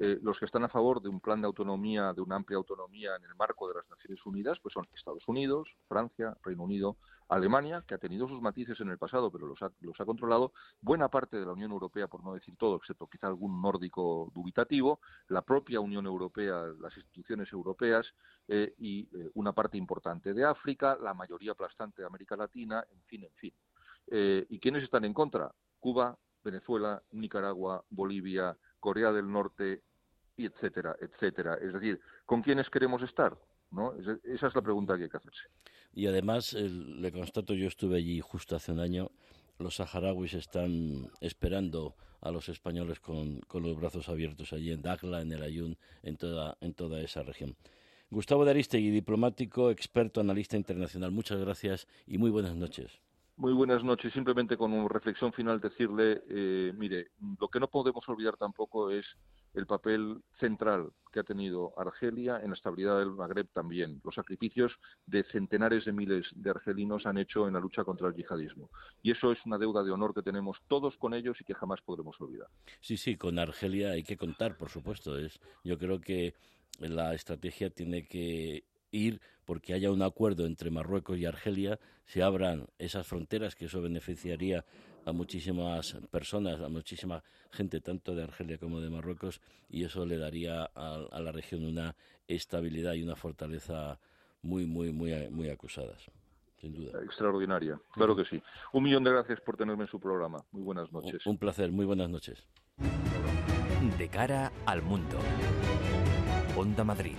[0.00, 3.14] Eh, los que están a favor de un plan de autonomía, de una amplia autonomía
[3.16, 6.96] en el marco de las Naciones Unidas, pues son Estados Unidos, Francia, Reino Unido,
[7.28, 10.52] Alemania, que ha tenido sus matices en el pasado, pero los ha, los ha controlado,
[10.80, 15.00] buena parte de la Unión Europea, por no decir todo, excepto quizá algún nórdico dubitativo,
[15.28, 18.06] la propia Unión Europea, las instituciones europeas
[18.48, 23.02] eh, y eh, una parte importante de África, la mayoría aplastante de América Latina, en
[23.04, 23.52] fin, en fin.
[24.06, 25.50] ¿Y quiénes están en contra?
[25.80, 28.54] Cuba, Venezuela, Nicaragua, Bolivia,
[28.84, 29.80] Corea del Norte
[30.36, 31.58] etcétera, etcétera.
[31.62, 33.36] Es decir, ¿con quiénes queremos estar?
[33.70, 33.94] ¿No?
[34.24, 35.44] Esa es la pregunta que hay que hacerse.
[35.94, 39.10] Y además, le constato, yo estuve allí justo hace un año,
[39.58, 45.32] los saharauis están esperando a los españoles con, los brazos abiertos allí en Dagla, en
[45.32, 47.56] el Ayun, en toda, en toda esa región.
[48.10, 51.10] Gustavo de Aristegui, diplomático, experto, analista internacional.
[51.10, 53.00] Muchas gracias y muy buenas noches.
[53.36, 54.12] Muy buenas noches.
[54.12, 57.08] Simplemente con una reflexión final decirle, eh, mire,
[57.40, 59.04] lo que no podemos olvidar tampoco es
[59.54, 64.00] el papel central que ha tenido Argelia en la estabilidad del Magreb también.
[64.04, 64.72] Los sacrificios
[65.06, 68.70] de centenares de miles de argelinos han hecho en la lucha contra el yihadismo.
[69.02, 71.80] Y eso es una deuda de honor que tenemos todos con ellos y que jamás
[71.82, 72.48] podremos olvidar.
[72.80, 75.18] Sí, sí, con Argelia hay que contar, por supuesto.
[75.18, 76.34] Es, yo creo que
[76.78, 82.66] la estrategia tiene que ir porque haya un acuerdo entre Marruecos y Argelia, se abran
[82.78, 84.64] esas fronteras, que eso beneficiaría
[85.04, 90.16] a muchísimas personas, a muchísima gente, tanto de Argelia como de Marruecos, y eso le
[90.16, 91.94] daría a, la región una
[92.26, 93.98] estabilidad y una fortaleza
[94.42, 96.10] muy, muy, muy, muy acusadas.
[96.60, 96.98] Sin duda.
[97.02, 98.42] Extraordinaria, claro que sí.
[98.72, 100.42] Un millón de gracias por tenerme en su programa.
[100.52, 101.26] Muy buenas noches.
[101.26, 102.42] Un placer, muy buenas noches.
[103.98, 105.18] De cara al mundo.
[106.56, 107.16] Onda Madrid.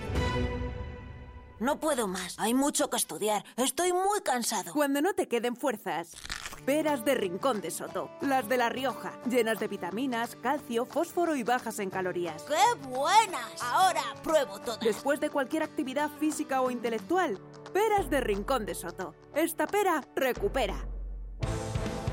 [1.59, 2.35] No puedo más.
[2.37, 3.45] Hay mucho que estudiar.
[3.55, 4.73] Estoy muy cansado.
[4.73, 6.11] Cuando no te queden fuerzas.
[6.65, 8.09] Peras de Rincón de Soto.
[8.21, 9.13] Las de La Rioja.
[9.29, 12.43] Llenas de vitaminas, calcio, fósforo y bajas en calorías.
[12.43, 13.61] ¡Qué buenas!
[13.61, 14.79] Ahora pruebo todas.
[14.81, 17.39] Después de cualquier actividad física o intelectual.
[17.71, 19.15] Peras de Rincón de Soto.
[19.33, 20.75] Esta pera recupera.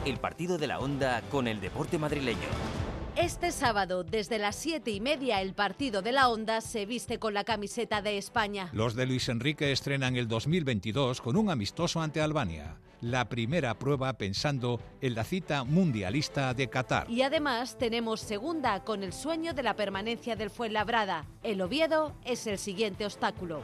[0.05, 2.82] El partido de la onda con el deporte madrileño.
[3.17, 7.35] Este sábado, desde las siete y media, el partido de la Onda se viste con
[7.35, 8.71] la camiseta de España.
[8.73, 12.79] Los de Luis Enrique estrenan el 2022 con un amistoso ante Albania.
[13.03, 17.11] La primera prueba pensando en la cita mundialista de Qatar.
[17.11, 21.27] Y además tenemos segunda con el sueño de la permanencia del Fuenlabrada.
[21.43, 23.63] El Oviedo es el siguiente obstáculo.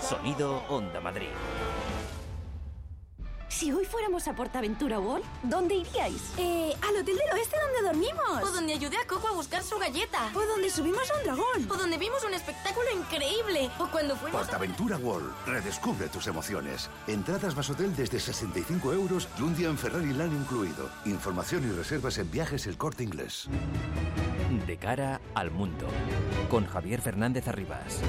[0.00, 1.28] Sonido Onda Madrid.
[3.48, 6.20] Si hoy fuéramos a Portaventura World, ¿dónde iríais?
[6.36, 8.42] Eh, al hotel del oeste donde dormimos.
[8.42, 10.30] O donde ayudé a Coco a buscar su galleta.
[10.34, 11.70] O donde subimos a un dragón.
[11.70, 13.70] O donde vimos un espectáculo increíble.
[13.78, 15.32] O cuando fuimos Portaventura World.
[15.46, 16.90] Redescubre tus emociones.
[17.06, 20.90] Entradas más hotel desde 65 euros y un día en Ferrari Land incluido.
[21.04, 23.48] Información y reservas en viajes El Corte Inglés.
[24.66, 25.86] De cara al mundo.
[26.50, 28.00] Con Javier Fernández Arribas.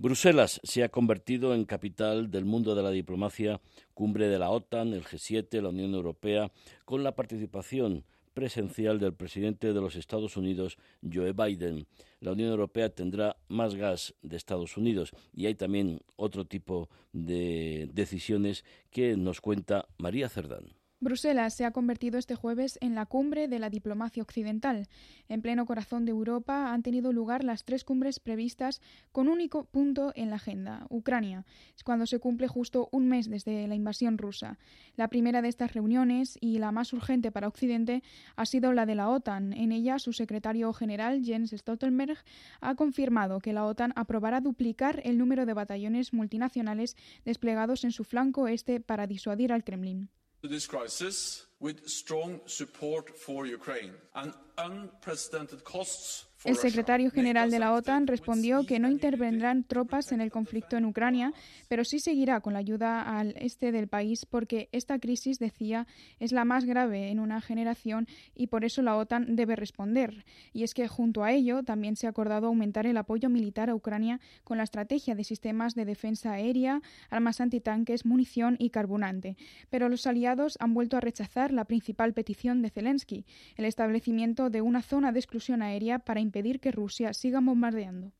[0.00, 3.60] Bruselas se ha convertido en capital del mundo de la diplomacia,
[3.94, 6.52] cumbre de la OTAN, el G7, la Unión Europea,
[6.84, 11.88] con la participación presencial del presidente de los Estados Unidos, Joe Biden.
[12.20, 17.90] La Unión Europea tendrá más gas de Estados Unidos y hay también otro tipo de
[17.92, 20.77] decisiones que nos cuenta María Cerdán.
[21.00, 24.88] Bruselas se ha convertido este jueves en la cumbre de la diplomacia occidental.
[25.28, 28.82] En pleno corazón de Europa han tenido lugar las tres cumbres previstas
[29.12, 31.46] con único punto en la agenda, Ucrania,
[31.84, 34.58] cuando se cumple justo un mes desde la invasión rusa.
[34.96, 38.02] La primera de estas reuniones y la más urgente para Occidente
[38.34, 39.52] ha sido la de la OTAN.
[39.52, 42.18] En ella, su secretario general, Jens Stoltenberg,
[42.60, 48.02] ha confirmado que la OTAN aprobará duplicar el número de batallones multinacionales desplegados en su
[48.02, 50.10] flanco este para disuadir al Kremlin.
[50.42, 57.58] To this crisis with strong support for Ukraine and unprecedented costs El secretario general de
[57.58, 61.32] la OTAN respondió que no intervendrán tropas en el conflicto en Ucrania,
[61.66, 65.88] pero sí seguirá con la ayuda al este del país porque esta crisis, decía,
[66.20, 70.24] es la más grave en una generación y por eso la OTAN debe responder.
[70.52, 73.74] Y es que junto a ello también se ha acordado aumentar el apoyo militar a
[73.74, 79.36] Ucrania con la estrategia de sistemas de defensa aérea, armas antitanques, munición y carburante.
[79.70, 84.60] Pero los aliados han vuelto a rechazar la principal petición de Zelensky, el establecimiento de
[84.60, 88.12] una zona de exclusión aérea para impedir que Rusia siga bombardeando.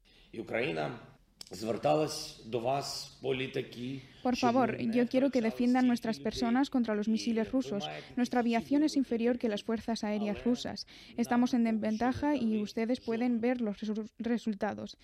[4.22, 7.88] Por favor, yo quiero que defiendan nuestras personas contra los misiles rusos.
[8.16, 10.86] Nuestra aviación es inferior que las fuerzas aéreas rusas.
[11.16, 13.76] Estamos en desventaja y ustedes pueden ver los
[14.18, 14.98] resultados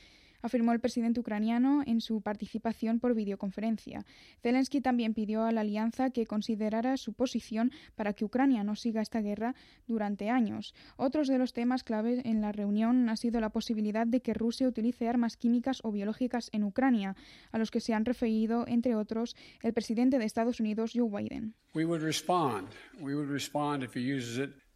[0.44, 4.04] afirmó el presidente ucraniano en su participación por videoconferencia.
[4.42, 9.00] Zelensky también pidió a la alianza que considerara su posición para que Ucrania no siga
[9.00, 9.54] esta guerra
[9.86, 10.74] durante años.
[10.96, 14.68] Otros de los temas clave en la reunión ha sido la posibilidad de que Rusia
[14.68, 17.16] utilice armas químicas o biológicas en Ucrania,
[17.50, 21.54] a los que se han referido, entre otros, el presidente de Estados Unidos, Joe Biden.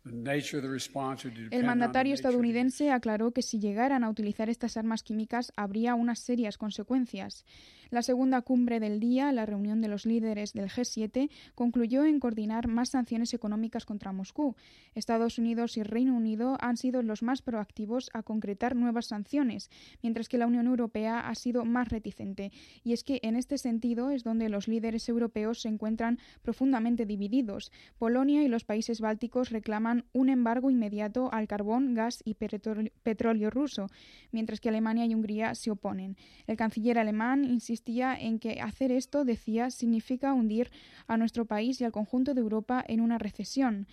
[0.04, 6.56] El mandatario estadounidense aclaró que si llegaran a utilizar estas armas químicas habría unas serias
[6.56, 7.44] consecuencias.
[7.90, 12.68] La segunda cumbre del día, la reunión de los líderes del G7, concluyó en coordinar
[12.68, 14.56] más sanciones económicas contra Moscú.
[14.94, 19.70] Estados Unidos y Reino Unido han sido los más proactivos a concretar nuevas sanciones,
[20.02, 22.52] mientras que la Unión Europea ha sido más reticente.
[22.84, 27.72] Y es que en este sentido es donde los líderes europeos se encuentran profundamente divididos.
[27.98, 33.86] Polonia y los países bálticos reclaman un embargo inmediato al carbón, gas y petróleo ruso,
[34.30, 36.16] mientras que Alemania y Hungría se oponen.
[36.46, 37.44] El canciller alemán
[37.86, 40.70] en que hacer esto, decía, significa hundir
[41.06, 43.86] a nuestro país y al conjunto de Europa en una recesión.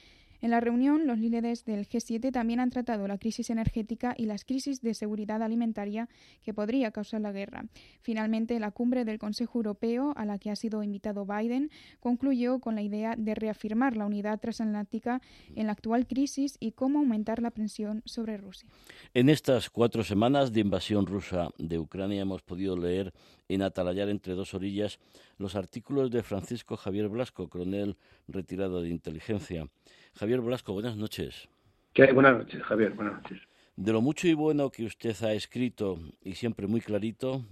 [0.45, 4.45] En la reunión, los líderes del G7 también han tratado la crisis energética y las
[4.45, 6.07] crisis de seguridad alimentaria
[6.43, 7.65] que podría causar la guerra.
[8.03, 12.75] Finalmente, la cumbre del Consejo Europeo, a la que ha sido invitado Biden, concluyó con
[12.75, 15.19] la idea de reafirmar la unidad transatlántica
[15.55, 18.69] en la actual crisis y cómo aumentar la presión sobre Rusia.
[19.15, 23.15] En estas cuatro semanas de invasión rusa de Ucrania hemos podido leer
[23.49, 24.99] en Atalayar entre dos orillas
[25.39, 29.67] los artículos de Francisco Javier Blasco, coronel retirado de inteligencia.
[30.15, 31.49] Javier Blasco, buenas noches.
[31.91, 33.41] ¿Qué Buenas noches, Javier, buenas noches.
[33.75, 37.43] De lo mucho y bueno que usted ha escrito, y siempre muy clarito,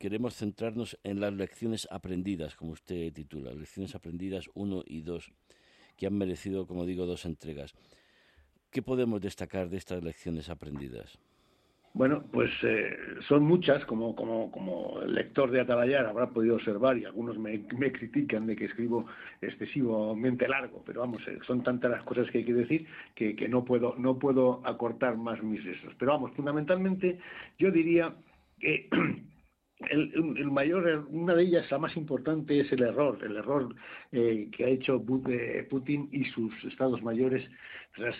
[0.00, 5.30] queremos centrarnos en las lecciones aprendidas, como usted titula, lecciones aprendidas 1 y 2,
[5.96, 7.74] que han merecido, como digo, dos entregas.
[8.70, 11.18] ¿Qué podemos destacar de estas lecciones aprendidas?
[11.94, 12.96] Bueno, pues eh,
[13.26, 17.60] son muchas, como, como, como el lector de Atalayar habrá podido observar, y algunos me,
[17.92, 19.06] critican de que escribo
[19.40, 23.64] excesivamente largo, pero vamos, eh, son tantas las cosas que hay que decir que, no,
[23.64, 25.94] puedo, no puedo acortar más mis esos.
[25.98, 27.18] Pero vamos, fundamentalmente
[27.58, 28.14] yo diría
[28.60, 28.88] que
[29.90, 33.74] el, mayor, una de ellas, la más importante, es el error, el error
[34.12, 37.48] eh, que ha hecho Putin y sus estados mayores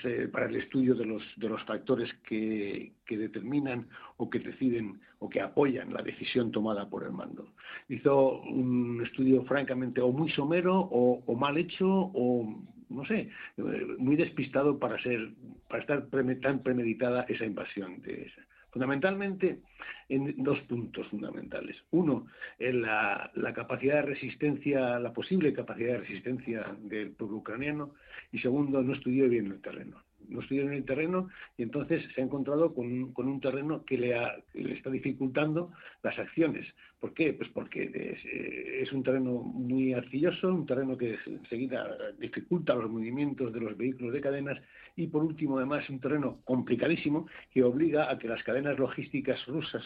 [0.04, 5.28] eh, para el estudio de los, de los factores que, determinan o que deciden o
[5.28, 7.48] que apoyan la decisión tomada por el mando.
[7.88, 14.16] Hizo un estudio francamente o muy somero o, mal hecho o no sé, eh, muy
[14.16, 15.30] despistado para ser,
[15.68, 16.08] para estar
[16.40, 19.60] tan premeditada esa invasión de esa fundamentalmente
[20.08, 21.76] en dos puntos fundamentales.
[21.90, 22.26] Uno,
[22.58, 27.94] en la, capacidad de resistencia, la posible capacidad de resistencia del pueblo ucraniano,
[28.32, 32.20] y segundo, no estudió bien el terreno no estudió en el terreno y entonces se
[32.20, 34.14] ha encontrado con, un terreno que le,
[34.54, 36.66] le, está dificultando las acciones.
[37.00, 37.32] ¿Por qué?
[37.32, 43.52] Pues porque eh, es, un terreno muy arcilloso, un terreno que enseguida dificulta los movimientos
[43.52, 44.58] de los vehículos de cadenas
[44.96, 49.84] y por último además un terreno complicadísimo que obliga a que las cadenas logísticas rusas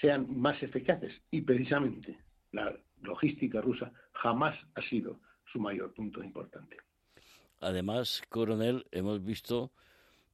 [0.00, 2.16] sean más eficaces y precisamente
[2.52, 5.20] la logística rusa jamás ha sido
[5.52, 6.76] su mayor punto importante.
[7.62, 9.70] Además, coronel, hemos visto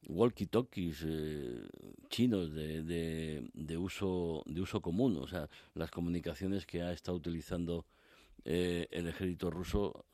[0.07, 1.61] walkie-talkies eh,
[2.09, 2.81] chinos de,
[3.53, 7.85] de, uso, de uso común, o sea, las comunicaciones que ha estado utilizando
[8.45, 10.05] eh, el ejército ruso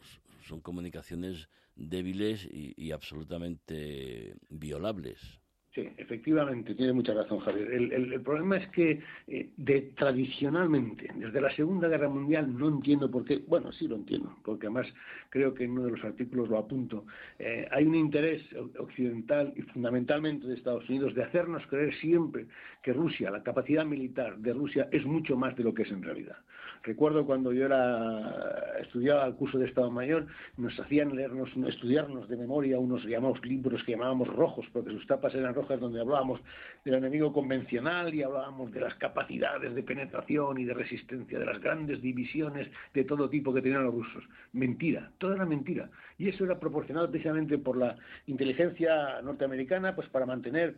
[0.46, 1.48] son comunicaciones
[1.78, 5.40] débiles y absolutamente violables.
[5.76, 7.70] Sí, efectivamente, tiene mucha razón Javier.
[7.74, 13.26] El, problema es que eh, de, tradicionalmente, desde la Segunda Guerra Mundial, no entiendo por
[13.26, 14.88] qué, bueno, sí lo entiendo, porque además
[15.30, 17.04] creo que en uno de los artículos lo apunto,
[17.40, 18.42] eh, hay un interés
[18.80, 22.46] occidental y fundamentalmente de Estados Unidos de hacernos creer siempre
[22.82, 26.04] que Rusia, la capacidad militar de Rusia es mucho más de lo que es en
[26.04, 26.38] realidad.
[26.86, 32.38] Recuerdo cuando yo era estudiaba el curso de Estado Mayor, nos hacían leernos, estudiarnos de
[32.38, 36.40] memoria unos llamados libros que llamábamos rojos, porque sus tapas eran rojas, donde hablábamos
[36.84, 41.60] del enemigo convencional y hablábamos de las capacidades de penetración y de resistencia, de las
[41.60, 44.24] grandes divisiones de todo tipo que tenían los rusos.
[44.54, 45.90] Mentira, todo era mentira.
[46.20, 47.96] Y eso era proporcionado precisamente por la
[48.28, 50.76] inteligencia norteamericana, pues para mantener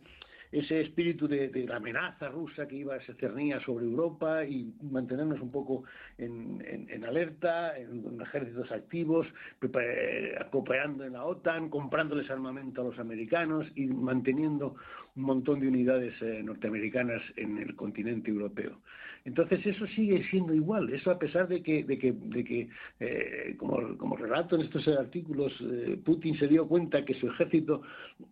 [0.52, 5.50] ese espíritu de, la amenaza rusa que iba se cernía sobre Europa y mantenernos un
[5.50, 5.84] poco
[6.16, 9.26] en, alerta, en, ejércitos activos,
[10.50, 14.76] cooperando en la OTAN, comprándoles armamento a los americanos y manteniendo
[15.18, 18.78] un montón de unidades eh, norteamericanas en el continente europeo.
[19.24, 22.68] Entonces eso sigue siendo igual, eso a pesar de que, de que, de que
[23.00, 27.82] eh, como, como, relato en estos artículos, eh, Putin se dio cuenta que su ejército,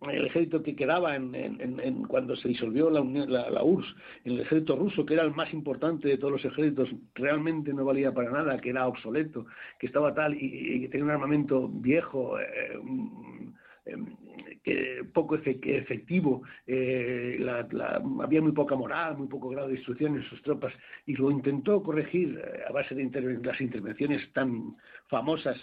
[0.09, 5.05] el ejército que quedaba en, en, cuando se disolvió la, la, URSS, el ejército ruso,
[5.05, 8.69] que era el más importante de todos los ejércitos, realmente no valía para nada, que
[8.69, 9.45] era obsoleto,
[9.79, 12.37] que estaba tal y, que tenía un armamento viejo.
[15.13, 17.39] Poco efectivo, eh,
[18.21, 20.73] había muy poca moral, muy poco grado de instrucción en sus tropas,
[21.05, 24.75] y lo intentó corregir eh, a base de las intervenciones tan
[25.07, 25.57] famosas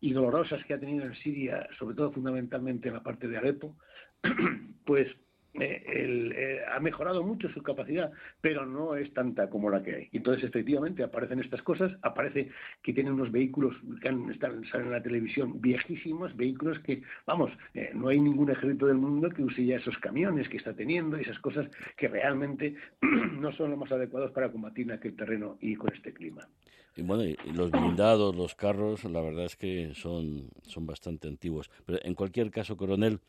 [0.00, 3.76] y dolorosas que ha tenido en Siria, sobre todo fundamentalmente en la parte de Alepo,
[4.84, 5.08] pues
[5.54, 10.08] eh, eh, ha mejorado mucho su capacidad, pero no es tanta como la que hay.
[10.12, 12.50] Entonces, efectivamente, aparecen estas cosas, aparece
[12.82, 17.90] que tienen unos vehículos que están, salen en la televisión viejísimos, vehículos que, vamos, eh,
[17.94, 21.38] no hay ningún ejército del mundo que use ya esos camiones que está teniendo, esas
[21.38, 25.92] cosas que realmente no son los más adecuados para combatir en aquel terreno y con
[25.92, 26.46] este clima.
[26.94, 31.70] Y bueno, y los blindados, los carros, la verdad es que son, son bastante antiguos.
[31.86, 33.20] Pero en cualquier caso, coronel,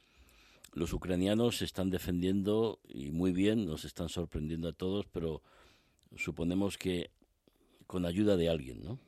[0.74, 5.41] los ucranianos se están defendiendo y muy bien, nos están sorprendiendo a todos, pero
[6.15, 7.11] suponemos que
[7.88, 8.99] con ayuda de alguien, ¿no?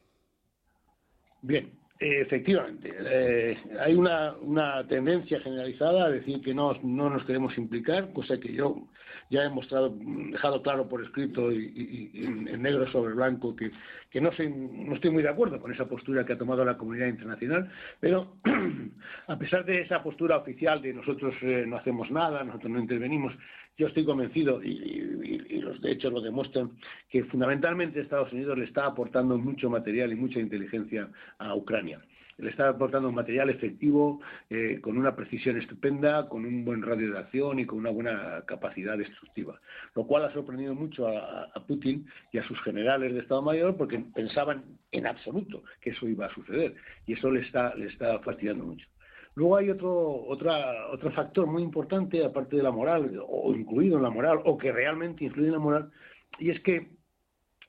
[1.42, 1.72] Bien,
[2.02, 2.92] efectivamente.
[3.00, 8.40] Eh, hay una, una, tendencia generalizada a decir que no, no nos queremos implicar, cosa
[8.40, 8.88] que yo
[9.30, 13.72] ya he mostrado, dejado claro por escrito y, en negro sobre blanco que,
[14.10, 16.78] que no, soy, no estoy muy de acuerdo con esa postura que ha tomado la
[16.78, 18.36] comunidad internacional, pero
[19.28, 23.34] a pesar de esa postura oficial de nosotros eh, no hacemos nada, nosotros no intervenimos,
[23.82, 26.72] yo estoy convencido, y, los de lo demuestran,
[27.10, 31.10] que fundamentalmente Estados Unidos le está aportando mucho material y mucha inteligencia
[31.40, 32.00] a Ucrania
[32.38, 34.20] le está aportando material efectivo,
[34.50, 38.44] eh, con una precisión estupenda, con un buen radio de acción y con una buena
[38.48, 39.60] capacidad destructiva.
[39.96, 44.00] Lo cual ha sorprendido mucho a, Putin y a sus generales de Estado Mayor porque
[44.16, 46.74] pensaban en absoluto que eso iba a suceder
[47.06, 48.88] y eso le está, le está fastidiando mucho.
[49.36, 54.04] Luego hay otro, otra, otro factor muy importante, aparte de la moral, o incluido en
[54.04, 55.92] la moral, o que realmente influye en la moral,
[56.40, 56.90] y es que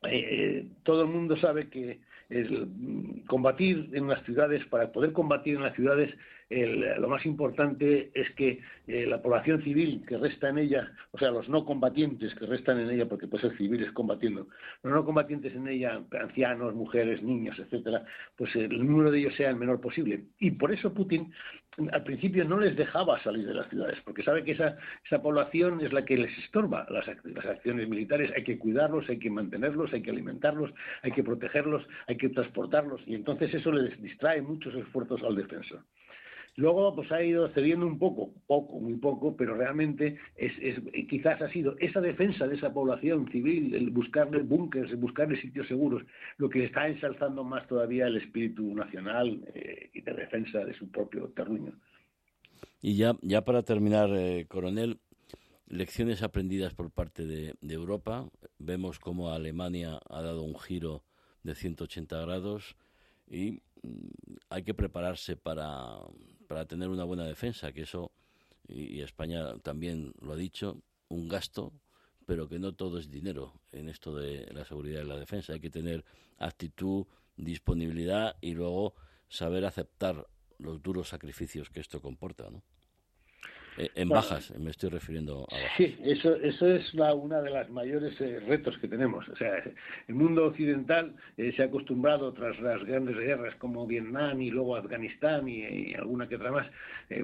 [0.08, 5.62] eh, todo el mundo sabe que el combatir en las ciudades, para poder combatir en
[5.62, 6.12] las ciudades,
[6.98, 11.30] lo más importante es que eh, la población civil que resta en ella, o sea,
[11.30, 14.48] los no combatientes que restan en ella, porque puede ser civiles combatiendo,
[14.82, 18.04] los no combatientes en ella, ancianos, mujeres, niños, etcétera,
[18.36, 20.24] pues el número de ellos sea el menor posible.
[20.38, 21.32] Y por eso Putin
[21.92, 24.76] al principio no les dejaba salir de las ciudades, porque sabe que esa,
[25.06, 28.30] esa población es la que les estorba las, las, acciones militares.
[28.36, 30.70] Hay que cuidarlos, hay que mantenerlos, hay que alimentarlos,
[31.02, 35.80] hay que protegerlos, hay que transportarlos, y entonces eso les distrae muchos esfuerzos al defensor.
[36.56, 40.52] Luego, pues ha ido cediendo un poco, poco, muy poco, pero realmente es,
[41.08, 45.66] quizás ha sido esa defensa de esa población civil, el buscarle búnkers, el buscarle sitios
[45.66, 46.02] seguros,
[46.36, 50.90] lo que está ensalzando más todavía el espíritu nacional eh, y de defensa de su
[50.90, 51.72] propio terruño.
[52.82, 54.98] Y ya, ya para terminar, eh, coronel,
[55.68, 58.28] lecciones aprendidas por parte de, de Europa.
[58.58, 61.02] Vemos cómo Alemania ha dado un giro
[61.44, 62.76] de 180 grados
[63.26, 64.08] y mm,
[64.50, 65.96] hay que prepararse para,
[66.52, 68.12] para tener una buena defensa, que eso,
[68.68, 71.72] y, España también lo ha dicho, un gasto,
[72.26, 75.54] pero que no todo es dinero en esto de la seguridad y la defensa.
[75.54, 76.04] Hay que tener
[76.36, 77.06] actitud,
[77.38, 78.92] disponibilidad y luego
[79.30, 80.26] saber aceptar
[80.58, 82.62] los duros sacrificios que esto comporta, ¿no?
[83.78, 85.72] Eh, en bajas, me estoy refiriendo a bajas.
[85.76, 89.26] Sí, eso, eso es la, una de las mayores eh, retos que tenemos.
[89.28, 89.62] O sea,
[90.08, 94.76] el mundo occidental eh, se ha acostumbrado, tras las grandes guerras como Vietnam y luego
[94.76, 96.66] Afganistán y, alguna que otra más,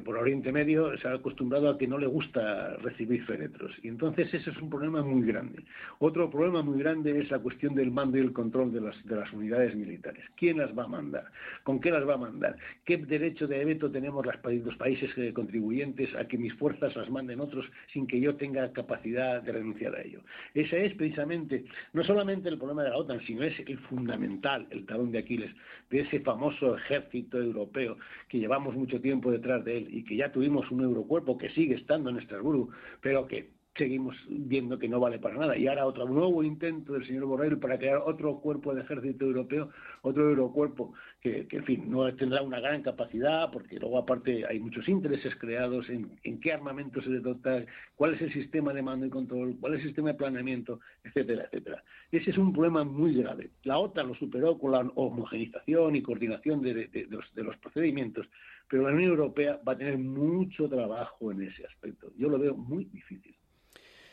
[0.04, 3.72] por Oriente Medio, se ha acostumbrado a que no le gusta recibir féretros.
[3.82, 5.64] Y entonces ese es un problema muy grande.
[5.98, 9.16] Otro problema muy grande es la cuestión del mando y el control de las, de
[9.16, 10.24] las unidades militares.
[10.36, 11.30] ¿Quién las va a mandar?
[11.62, 12.56] ¿Con qué las va a mandar?
[12.84, 14.36] ¿Qué derecho de veto tenemos los
[14.76, 19.52] países contribuyentes a que mis fuerzas las manden otros sin que yo tenga capacidad de
[19.52, 20.22] renunciar a ello.
[20.54, 24.86] Ese es precisamente, no solamente el problema de la OTAN, sino es el fundamental, el
[24.86, 25.50] talón de Aquiles,
[25.90, 27.96] de ese famoso ejército europeo
[28.28, 31.74] que llevamos mucho tiempo detrás de él y que ya tuvimos un eurocuerpo que sigue
[31.74, 32.70] estando en Estrasburgo,
[33.00, 35.56] pero que seguimos viendo que no vale para nada.
[35.56, 39.70] Y ahora otro nuevo intento del señor Borrell para crear otro cuerpo de ejército europeo,
[40.02, 44.88] otro eurocuerpo que, en fin, no tendrá una gran capacidad, porque luego aparte hay muchos
[44.88, 47.64] intereses creados en, qué armamento se dota,
[47.94, 51.44] cuál es el sistema de mando y control, cuál es el sistema de planeamiento, etcétera,
[51.44, 51.82] etcétera.
[52.10, 53.50] Ese es un problema muy grave.
[53.62, 56.88] La OTAN lo superó con la homogenización y coordinación de
[57.36, 58.28] los procedimientos,
[58.68, 62.12] pero la Unión Europea va a tener mucho trabajo en ese aspecto.
[62.16, 63.37] Yo lo veo muy difícil.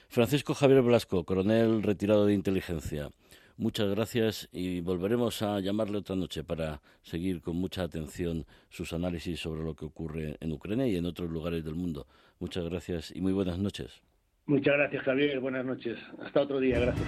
[0.10, 3.10] Francisco Javier Blasco, coronel retirado de inteligencia.
[3.58, 9.40] Muchas gracias y volveremos a llamarle otra noche para seguir con mucha atención sus análisis
[9.40, 12.06] sobre lo que ocurre en Ucrania y en otros lugares del mundo.
[12.40, 14.02] Muchas gracias y muy buenas noches.
[14.46, 15.40] Muchas gracias, Javier.
[15.40, 15.98] Buenas noches.
[16.22, 16.80] Hasta otro día.
[16.80, 17.08] Gracias.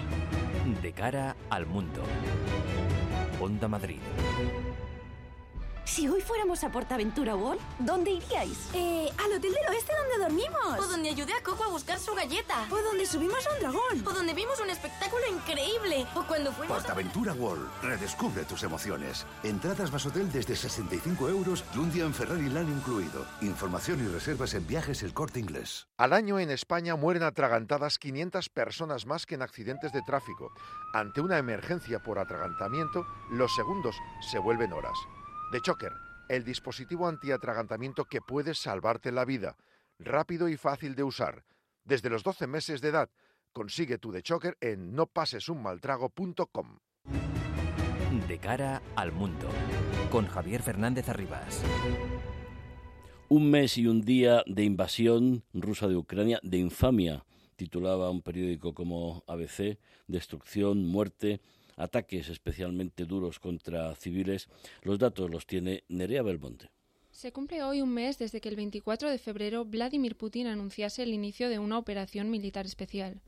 [0.82, 2.02] De cara al mundo.
[3.40, 4.00] Onda Madrid.
[5.88, 8.68] Si hoy fuéramos a Portaventura World, ¿dónde iríais?
[8.74, 10.78] Eh, al hotel del oeste donde dormimos.
[10.78, 12.66] O donde ayudé a Coco a buscar su galleta.
[12.70, 14.06] O donde subimos a un dragón.
[14.06, 16.06] O donde vimos un espectáculo increíble.
[16.14, 17.68] O cuando fuimos Portaventura World.
[17.82, 19.26] Redescubre tus emociones.
[19.42, 23.26] Entradas más hotel desde 65 euros y un día en Ferrari Land incluido.
[23.40, 25.88] Información y reservas en viajes El Corte Inglés.
[25.96, 30.52] Al año en España mueren atragantadas 500 personas más que en accidentes de tráfico.
[30.92, 33.96] Ante una emergencia por atragantamiento, los segundos
[34.30, 34.98] se vuelven horas.
[35.50, 35.92] De Choker,
[36.28, 39.56] el dispositivo antiatragantamiento que puede salvarte la vida.
[39.98, 41.42] Rápido y fácil de usar.
[41.84, 43.08] Desde los 12 meses de edad,
[43.54, 46.78] consigue tu de Choker en nopasesunmaltrago.com.
[48.28, 49.48] De cara al mundo,
[50.10, 51.62] con Javier Fernández Arribas.
[53.30, 57.24] Un mes y un día de invasión rusa de Ucrania, de infamia,
[57.56, 59.78] titulaba un periódico como ABC,
[60.08, 61.40] destrucción, muerte,
[61.78, 64.48] ataques especialmente duros contra civiles.
[64.82, 66.70] Los datos los tiene Nerea Belmonte.
[67.10, 71.12] Se cumple hoy un mes desde que el 24 de febrero Vladimir Putin anunciase el
[71.12, 73.20] inicio de una operación militar especial.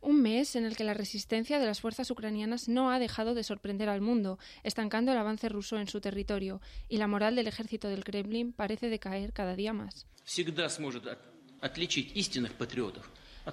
[0.00, 3.44] Un mes en el que la resistencia de las fuerzas ucranianas no ha dejado de
[3.44, 7.88] sorprender al mundo, estancando el avance ruso en su territorio, y la moral del ejército
[7.88, 10.06] del Kremlin parece decaer cada día más.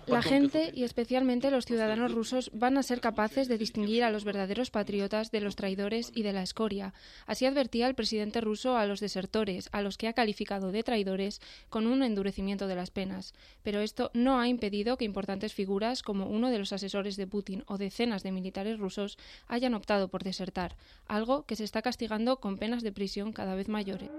[0.05, 4.23] La gente y especialmente los ciudadanos rusos van a ser capaces de distinguir a los
[4.23, 6.93] verdaderos patriotas de los traidores y de la escoria.
[7.25, 11.41] Así advertía el presidente ruso a los desertores, a los que ha calificado de traidores,
[11.69, 13.33] con un endurecimiento de las penas.
[13.63, 17.63] Pero esto no ha impedido que importantes figuras como uno de los asesores de Putin
[17.67, 19.17] o decenas de militares rusos
[19.47, 20.75] hayan optado por desertar,
[21.07, 24.09] algo que se está castigando con penas de prisión cada vez mayores.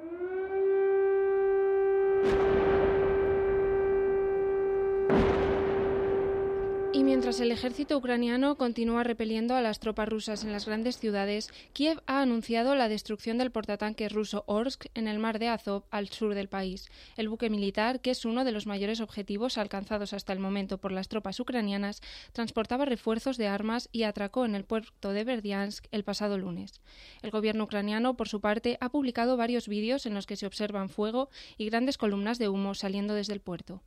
[6.99, 11.49] Y mientras el ejército ucraniano continúa repeliendo a las tropas rusas en las grandes ciudades,
[11.73, 16.09] Kiev ha anunciado la destrucción del portatanques ruso Orsk en el mar de Azov, al
[16.09, 16.89] sur del país.
[17.17, 20.91] El buque militar, que es uno de los mayores objetivos alcanzados hasta el momento por
[20.91, 22.01] las tropas ucranianas,
[22.33, 26.81] transportaba refuerzos de armas y atracó en el puerto de Berdiansk el pasado lunes.
[27.23, 30.89] El gobierno ucraniano, por su parte, ha publicado varios vídeos en los que se observan
[30.89, 31.29] fuego
[31.59, 33.83] y grandes columnas de humo saliendo desde el puerto.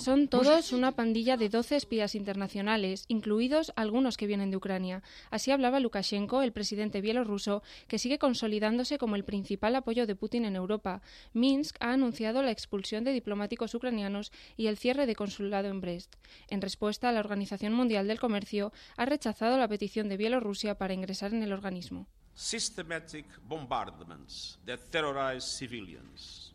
[0.00, 5.02] Son todos una pandilla de 12 espías internacionales, incluidos algunos que vienen de Ucrania.
[5.30, 10.46] Así hablaba Lukashenko, el presidente bielorruso, que sigue consolidándose como el principal apoyo de Putin
[10.46, 11.02] en Europa.
[11.34, 16.14] Minsk ha anunciado la expulsión de diplomáticos ucranianos y el cierre de consulado en Brest.
[16.48, 21.34] En respuesta, la Organización Mundial del Comercio ha rechazado la petición de Bielorrusia para ingresar
[21.34, 22.06] en el organismo.
[22.34, 26.54] Systematic bombardments that terrorize civilians.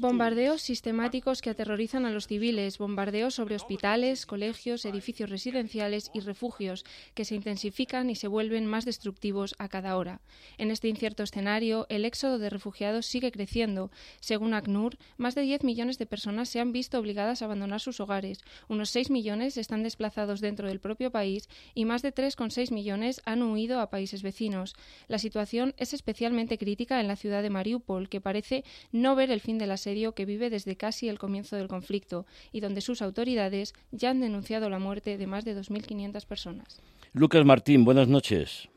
[0.00, 6.84] Bombardeos sistemáticos que aterrorizan a los civiles, bombardeos sobre hospitales, colegios, edificios residenciales y refugios
[7.14, 10.20] que se intensifican y se vuelven más destructivos a cada hora.
[10.58, 13.90] En este incierto escenario, el éxodo de refugiados sigue creciendo.
[14.20, 17.98] Según ACNUR, más de 10 millones de personas se han visto obligadas a abandonar sus
[17.98, 18.38] hogares,
[18.68, 23.42] unos 6 millones están desplazados dentro del propio país y más de 3,6 millones han
[23.42, 24.74] huido a países vecinos.
[25.08, 28.51] La situación es especialmente crítica en la ciudad de Mariupol, que parece
[28.92, 32.60] no ver el fin del asedio que vive desde casi el comienzo del conflicto y
[32.60, 36.80] donde sus autoridades ya han denunciado la muerte de más de 2.500 personas.
[37.12, 38.68] Lucas Martín, buenas noches.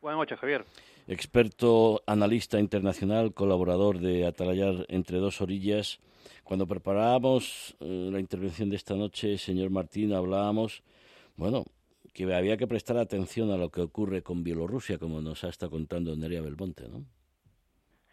[0.00, 0.64] Buenas noches, Javier.
[1.06, 6.00] Experto, analista internacional, colaborador de Atalayar entre dos orillas.
[6.44, 10.82] Cuando preparábamos eh, la intervención de esta noche, señor Martín, hablábamos,
[11.36, 11.64] bueno,
[12.12, 15.70] que había que prestar atención a lo que ocurre con Bielorrusia, como nos ha estado
[15.70, 17.04] contando Nerea Belmonte, ¿no?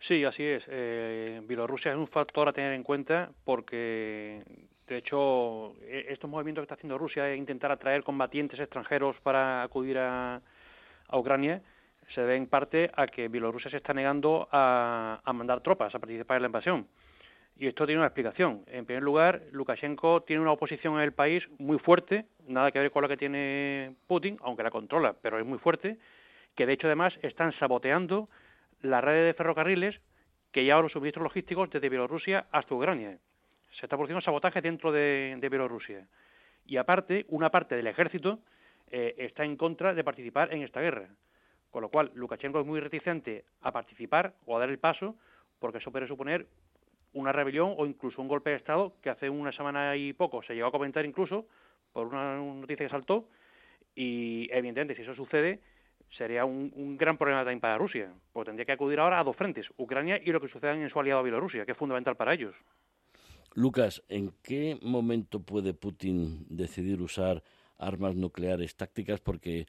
[0.02, 0.64] Sí, así es.
[0.68, 4.44] Eh, Bielorrusia es un factor a tener en cuenta porque,
[4.88, 9.64] de hecho, e, estos movimientos que está haciendo Rusia es intentar atraer combatientes extranjeros para
[9.64, 10.42] acudir a,
[11.12, 11.62] Ucrania
[12.10, 16.00] se debe en parte a que Bielorrusia se está negando a, a mandar tropas a
[16.00, 16.88] participar en la invasión.
[17.60, 18.64] Y esto tiene una explicación.
[18.68, 22.92] En primer lugar, Lukashenko tiene una oposición en el país muy fuerte, nada que ver
[22.92, 25.98] con la que tiene Putin, aunque la controla, pero es muy fuerte,
[26.56, 28.30] que de hecho además están saboteando
[28.82, 30.00] las redes de ferrocarriles
[30.52, 33.18] que llevan los suministros logísticos desde Bielorrusia hasta Ucrania.
[33.72, 36.08] Se está produciendo sabotaje dentro de, de Bielorrusia.
[36.66, 38.40] Y aparte, una parte del ejército
[38.90, 41.10] eh, está en contra de participar en esta guerra.
[41.72, 45.16] Con lo cual, Lukashenko es muy reticente a participar o a dar el paso,
[45.60, 46.48] porque eso puede suponer
[47.14, 50.54] una rebelión o incluso un golpe de Estado que hace una semana y poco se
[50.54, 51.48] llegó a comentar incluso
[51.94, 53.28] por una noticia que saltó
[53.96, 55.62] y evidentemente si eso sucede
[56.12, 59.36] sería un, un, gran problema también para Rusia, porque tendría que acudir ahora a dos
[59.36, 62.56] frentes, Ucrania y lo que suceda en su aliado Bielorrusia, que es fundamental para ellos.
[63.54, 67.42] Lucas, ¿en qué momento puede Putin decidir usar
[67.80, 69.20] armas nucleares tácticas?
[69.20, 69.66] Porque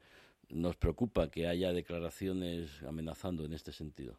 [0.50, 4.18] nos preocupa que haya declaraciones amenazando en este sentido.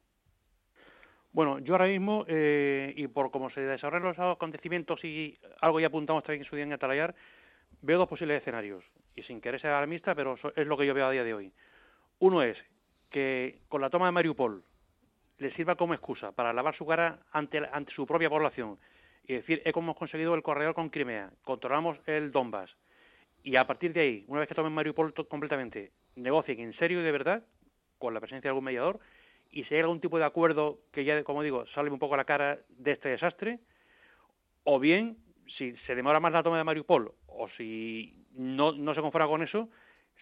[1.32, 5.88] Bueno, yo ahora mismo, eh, y por cómo se desarrollan los acontecimientos y algo ya
[5.88, 7.14] apuntamos también en su día en Atalayar,
[7.84, 8.84] veo dos posibles escenarios.
[9.16, 11.54] Y sin querer ser alarmista, pero es lo que yo veo a día de hoy.
[12.20, 12.58] Uno es
[13.10, 14.64] que con la toma de Mariupol
[15.38, 18.78] le sirva como excusa para lavar su cara ante, ante su propia población
[19.26, 22.70] y decir, hemos conseguido el corredor con Crimea, controlamos el Donbass,
[23.44, 27.04] y a partir de ahí, una vez que tomen Mariupol completamente, negocien en serio y
[27.04, 27.44] de verdad,
[28.00, 29.00] con la presencia de algún mediador,
[29.52, 32.18] y si hay algún tipo de acuerdo que ya, como digo, sale un poco a
[32.18, 33.60] la cara de este desastre,
[34.64, 35.18] o bien,
[35.58, 39.42] si se demora más la toma de Mariupol, o si no, no se conforma con
[39.42, 39.70] eso,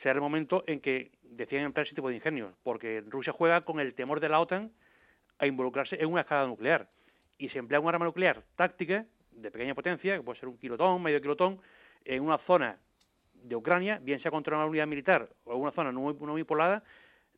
[0.02, 3.80] será el momento en que deciden emplear ese tipo de ingenios, porque Rusia juega con
[3.80, 4.72] el temor de la OTAN
[5.40, 6.90] a involucrarse en una escala nuclear.
[7.38, 11.02] Y se emplea un arma nuclear táctica, de pequeña potencia, que puede ser un kilotón,
[11.02, 11.62] medio kilotón,
[12.06, 12.78] en una zona
[13.34, 16.84] de Ucrania, bien sea contra una unidad militar o una zona no muy, poblada,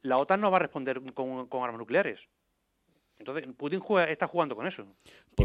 [0.02, 2.20] la OTAN no va a responder con, armas nucleares.
[3.18, 4.88] Entonces, Putin juega, está jugando con eso.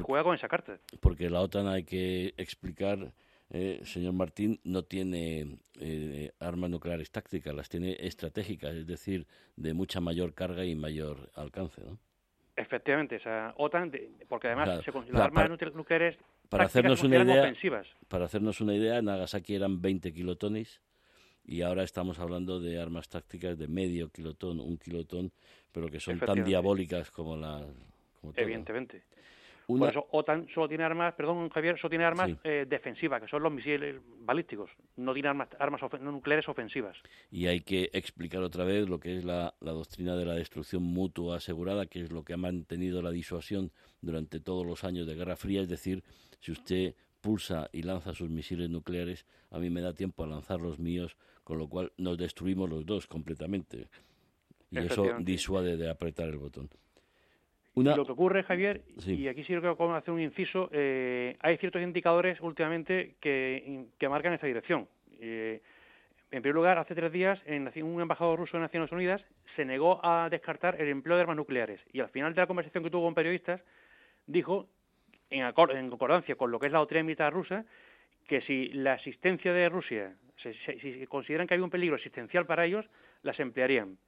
[0.03, 0.79] juega con esa carta.
[1.01, 3.13] Porque la OTAN hay que explicar,
[3.57, 9.75] eh, señor Martín, no tiene eh, armas nucleares tácticas, las tiene estratégicas, es decir, de
[9.75, 11.97] mucha mayor carga y mayor alcance, ¿no?
[12.57, 13.93] Efectivamente, esa OTAN,
[14.29, 16.17] porque además se las armas nucleares
[16.49, 17.53] para hacernos una idea,
[18.09, 20.83] para hacernos una idea, Nagasaki eran 20 kilotones
[21.45, 25.33] y ahora estamos hablando de armas tácticas de medio kilotón, un kilotón,
[25.71, 27.65] pero que son tan diabólicas como la.
[28.35, 29.05] Evidentemente.
[29.67, 33.43] Por eso OTAN solo tiene armas, perdón Javier, solo tiene armas eh, defensivas, que son
[33.43, 36.97] los misiles balísticos, no tiene armas, armas nucleares ofensivas.
[37.31, 40.83] Y hay que explicar otra vez lo que es la, la doctrina de la destrucción
[40.83, 45.15] mutua asegurada, que es lo que ha mantenido la disuasión durante todos los años de
[45.15, 46.03] Guerra Fría, es decir,
[46.41, 46.95] si usted
[47.25, 51.17] pulsa y lanza sus misiles nucleares, a mí me da tiempo a lanzar los míos,
[51.43, 53.89] con lo cual nos destruimos los dos completamente.
[54.71, 56.69] Y eso disuade de apretar el botón.
[57.77, 61.83] Lo que ocurre, Javier, y aquí sí creo que hacer un inciso, eh, hay ciertos
[61.83, 64.87] indicadores últimamente que, marcan esta dirección.
[65.21, 65.61] Eh,
[66.31, 69.25] en primer lugar, hace tres días, en, un embajador ruso de Naciones Unidas
[69.57, 72.85] se negó a descartar el empleo de armas nucleares y al final de la conversación
[72.85, 73.61] que tuvo con periodistas
[74.27, 74.69] dijo,
[75.31, 77.65] en, en concordancia con lo que es la doctrina militar rusa,
[78.27, 82.87] que si la existencia de Rusia, si consideran que hay un peligro existencial para ellos,
[83.23, 83.99] las emplearían.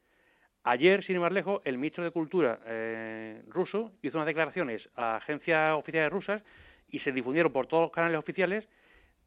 [0.68, 5.14] Ayer, sin ir más lejos, el ministro de Cultura eh, ruso hizo unas declaraciones a
[5.14, 6.42] agencias oficiales rusas
[6.90, 8.64] y se difundieron por todos los canales oficiales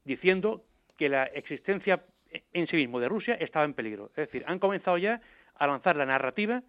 [0.04, 0.66] diciendo
[0.98, 2.04] que la existencia
[2.52, 4.08] en sí mismo de Rusia estaba en peligro.
[4.18, 5.22] Es decir, han comenzado ya
[5.56, 6.62] a lanzar la narrativa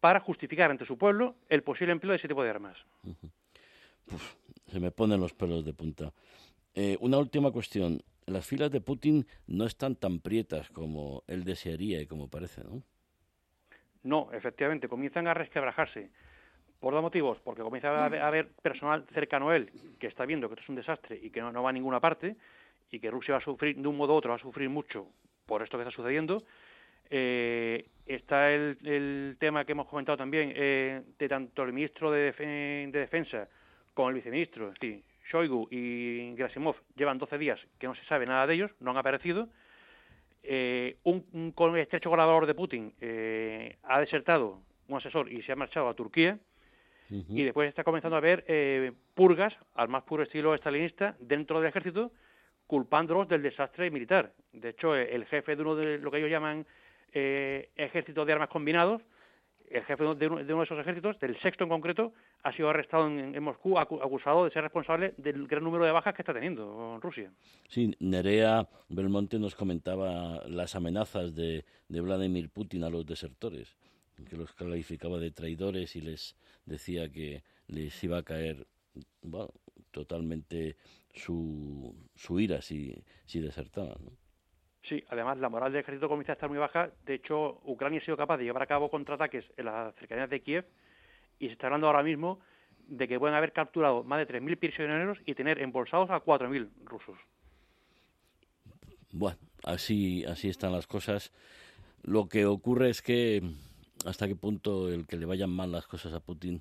[0.00, 2.76] para justificar ante su pueblo el posible empleo de ese tipo de armas.
[4.66, 6.12] se me ponen los pelos de punta.
[6.74, 8.02] Eh, una última cuestión.
[8.26, 12.82] Las filas de Putin no están tan prietas como él desearía y como parece, ¿no?
[14.04, 16.10] No, efectivamente, comienzan a resquebrajarse.
[16.80, 17.38] ¿Por dos motivos?
[17.44, 20.74] Porque comienza a haber, personal cercano a él que está viendo que esto es un
[20.74, 22.36] desastre y que no, va a ninguna parte
[22.90, 25.06] y que Rusia va a sufrir, de un modo u otro, va a sufrir mucho
[25.46, 26.42] por esto que está sucediendo.
[27.08, 32.32] Eh, está el, tema que hemos comentado también eh, de tanto el ministro de,
[32.90, 33.48] Defensa
[33.94, 38.26] como el viceministro, es decir, Shoigu y Grasimov llevan 12 días que no se sabe
[38.26, 39.48] nada de ellos, no han aparecido
[40.42, 45.56] eh, un, un, estrecho colaborador de Putin eh, ha desertado, un asesor, y se ha
[45.56, 46.38] marchado a Turquía,
[47.28, 51.68] y después está comenzando a haber eh, purgas, al más puro estilo estalinista, dentro del
[51.68, 52.10] ejército,
[52.66, 54.32] culpándolos del desastre militar.
[54.54, 56.64] De hecho, el jefe de uno de lo que ellos llaman
[57.12, 59.02] ejércitos de armas combinados,
[59.72, 62.12] el jefe de uno, de esos ejércitos, del sexto en concreto,
[62.42, 66.22] ha sido arrestado en, Moscú acusado de ser responsable del gran número de bajas que
[66.22, 67.32] está teniendo Rusia.
[67.68, 73.76] Sí, Nerea Belmonte nos comentaba las amenazas de, de Vladimir Putin a los desertores,
[74.28, 78.66] que los calificaba de traidores y les decía que les iba a caer
[79.90, 80.76] totalmente
[81.14, 82.94] su, su ira si,
[83.24, 83.98] si desertaban.
[84.88, 86.90] Sí, además la moral del ejército comienza a estar muy baja.
[87.06, 90.40] De hecho, Ucrania ha sido capaz de llevar a cabo contraataques en las cercanías de
[90.40, 90.66] Kiev
[91.38, 92.40] y se está hablando ahora mismo
[92.88, 97.16] de que pueden haber capturado más de 3.000 prisioneros y tener embolsados a 4.000 rusos.
[99.12, 101.32] Bueno, así, así están las cosas.
[102.02, 103.42] Lo que ocurre es que
[104.04, 106.60] hasta qué punto el que le vayan mal las cosas a Putin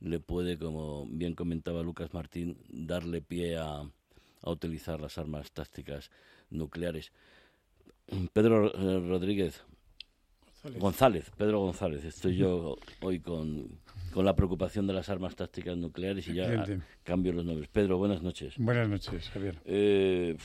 [0.00, 6.10] le puede, como bien comentaba Lucas Martín, darle pie a, a utilizar las armas tácticas
[6.50, 7.12] nucleares.
[8.32, 9.62] Pedro eh, Rodríguez,
[10.78, 12.04] González, Pedro González.
[12.04, 13.68] Estoy yo hoy con,
[14.12, 16.64] con la preocupación de las armas tácticas nucleares y ya
[17.02, 17.68] cambio los nombres.
[17.68, 18.54] Pedro, buenas noches.
[18.58, 19.58] Buenas noches, Javier.
[19.64, 20.36] Eh,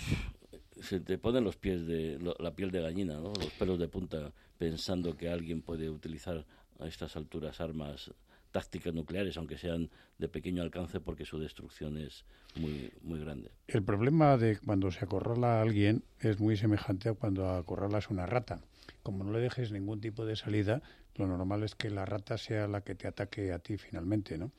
[0.81, 3.33] se te ponen los pies de la piel de gallina, ¿no?
[3.33, 6.45] los pelos de punta, pensando que alguien puede utilizar
[6.79, 8.11] a estas alturas armas
[8.51, 12.25] tácticas nucleares, aunque sean de pequeño alcance, porque su destrucción es
[12.55, 13.51] muy, muy grande.
[13.67, 18.25] El problema de cuando se acorrala a alguien es muy semejante a cuando acorralas una
[18.25, 18.61] rata.
[19.03, 20.81] Como no le dejes ningún tipo de salida,
[21.15, 24.51] lo normal es que la rata sea la que te ataque a ti finalmente, ¿no?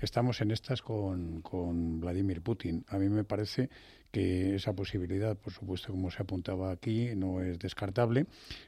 [0.00, 2.84] Estamos en estas con, con Vladimir Putin.
[2.88, 3.70] A mí me parece
[4.14, 8.26] que esa posibilidad, por supuesto, como se apuntaba aquí, no es descartable,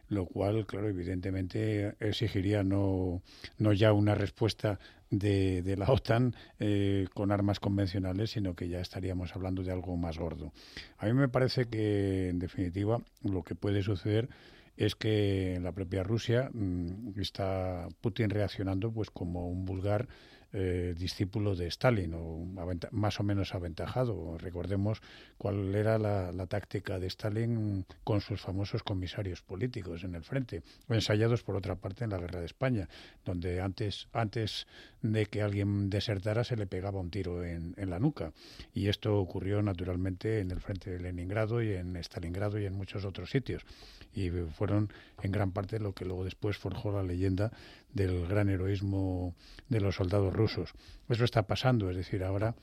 [0.09, 3.23] lo cual, claro, evidentemente exigiría no,
[3.57, 8.81] no ya una respuesta de, de la OTAN eh, con armas convencionales, sino que ya
[8.81, 10.53] estaríamos hablando de algo más gordo.
[10.99, 14.29] A mí me parece que, en definitiva, lo que puede suceder
[14.77, 20.09] es que la propia Rusia mm, está Putin reaccionando pues como un vulgar
[20.59, 22.47] eh, discípulo de Stalin, o
[22.91, 24.39] más o menos aventajado.
[24.39, 25.03] Recordemos
[25.37, 31.43] cuál era la, táctica de Stalin con sus famosos comisarios políticos en el frente, ensayados
[31.43, 32.89] por otra parte en la guerra de España,
[33.23, 34.67] donde antes, antes
[35.13, 38.33] de que alguien desertara se le pegaba un tiro en, en la nuca.
[38.73, 43.05] Y esto ocurrió naturalmente en el frente de Leningrado y en Stalingrado y en muchos
[43.05, 43.63] otros sitios.
[44.15, 44.93] Y fueron
[45.23, 47.53] en gran parte lo que luego después forjó la leyenda
[47.93, 49.35] del gran heroísmo
[49.69, 50.73] de los soldados rusos.
[51.09, 52.55] Eso está pasando, es decir, ahora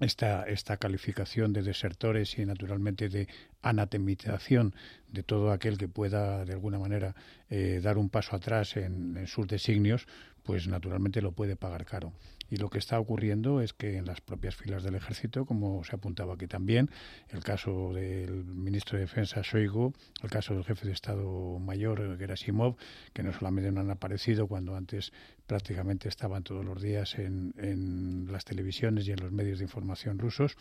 [0.00, 3.28] esta, esta calificación de desertores y naturalmente de
[3.62, 4.74] anatemización
[5.10, 7.14] de todo aquel que pueda de alguna manera
[7.48, 10.06] eh, dar un paso atrás en, en, sus designios,
[10.42, 12.12] pues naturalmente lo puede pagar caro.
[12.50, 15.96] Y lo que está ocurriendo es que en las propias filas del ejército, como se
[15.96, 16.90] apuntaba aquí también,
[17.28, 19.92] el caso del ministro de Defensa Shoigu,
[20.22, 22.76] el caso del jefe de Estado Mayor Gerasimov,
[23.12, 25.12] que no solamente no han aparecido cuando antes
[25.46, 30.18] prácticamente estaban todos los días en, en las televisiones y en los medios de información
[30.18, 30.56] rusos,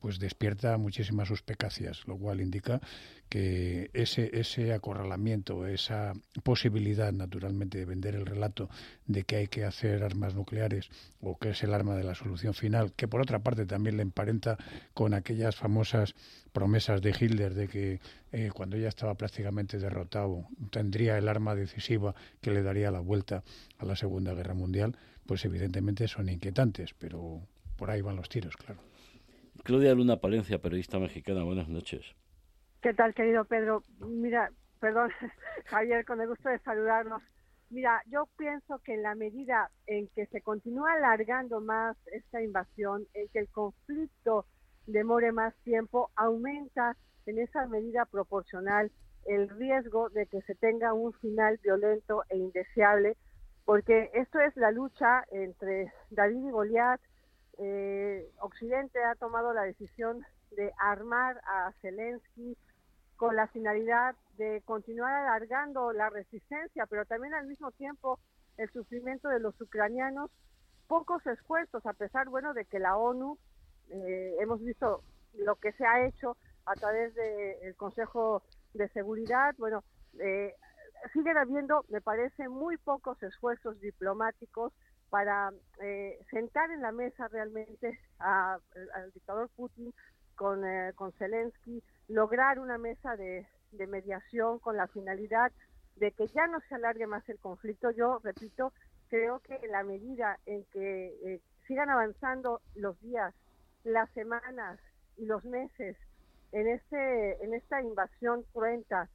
[0.00, 2.80] pues despierta muchísimas suspicacias, lo cual indica
[3.28, 8.70] que ese, ese acorralamiento, esa posibilidad naturalmente de vender el relato
[9.06, 10.88] de que hay que hacer armas nucleares
[11.20, 14.02] o que es el arma de la solución final, que por otra parte también le
[14.02, 14.56] emparenta
[14.94, 16.14] con aquellas famosas
[16.52, 18.00] promesas de Hitler de que
[18.32, 23.42] eh, cuando ya estaba prácticamente derrotado tendría el arma decisiva que le daría la vuelta
[23.78, 24.96] a la Segunda Guerra Mundial,
[25.26, 27.42] pues evidentemente son inquietantes, pero
[27.76, 28.80] por ahí van los tiros, claro.
[29.68, 32.00] Claudia Luna Palencia, periodista mexicana, buenas noches.
[32.80, 33.82] ¿Qué tal, querido Pedro?
[34.00, 34.50] Mira,
[34.80, 35.10] perdón,
[35.66, 37.22] Javier, con el gusto de saludarnos.
[37.68, 43.06] Mira, yo pienso que en la medida en que se continúa alargando más esta invasión,
[43.12, 44.46] en que el conflicto
[44.86, 46.96] demore más tiempo, aumenta
[47.26, 48.90] en esa medida proporcional
[49.26, 53.18] el riesgo de que se tenga un final violento e indeseable,
[53.66, 57.02] porque esto es la lucha entre David y Goliat,
[57.58, 62.56] eh, Occidente ha tomado la decisión de armar a Zelensky
[63.16, 68.20] con la finalidad de continuar alargando la resistencia, pero también al mismo tiempo
[68.56, 70.30] el sufrimiento de los ucranianos.
[70.86, 73.36] Pocos esfuerzos, a pesar, bueno, de que la ONU,
[73.90, 75.02] eh, hemos visto
[75.34, 78.42] lo que se ha hecho a través del Consejo
[78.72, 79.82] de Seguridad, bueno,
[80.20, 80.54] eh,
[81.12, 84.72] siguen habiendo, me parece, muy pocos esfuerzos diplomáticos
[85.10, 88.60] para eh, sentar en la mesa realmente al
[89.14, 89.92] dictador Putin
[90.34, 95.52] con, eh, con Zelensky, lograr una mesa de, mediación con la finalidad
[95.96, 97.90] de que ya no se alargue más el conflicto.
[97.90, 98.72] Yo, repito,
[99.08, 103.34] creo que en la medida en que eh, sigan avanzando los días,
[103.84, 104.78] las semanas
[105.16, 105.96] y los meses
[106.52, 109.08] en este en esta invasión cruenta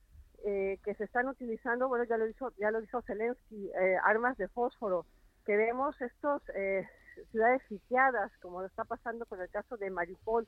[0.43, 3.71] que se están utilizando, bueno, ya lo hizo ya lo hizo Zelensky,
[4.03, 5.05] armas de fósforo,
[5.45, 6.87] que vemos estos eh,
[7.31, 10.47] ciudades sitiadas, como lo está pasando con el caso de Mariupol,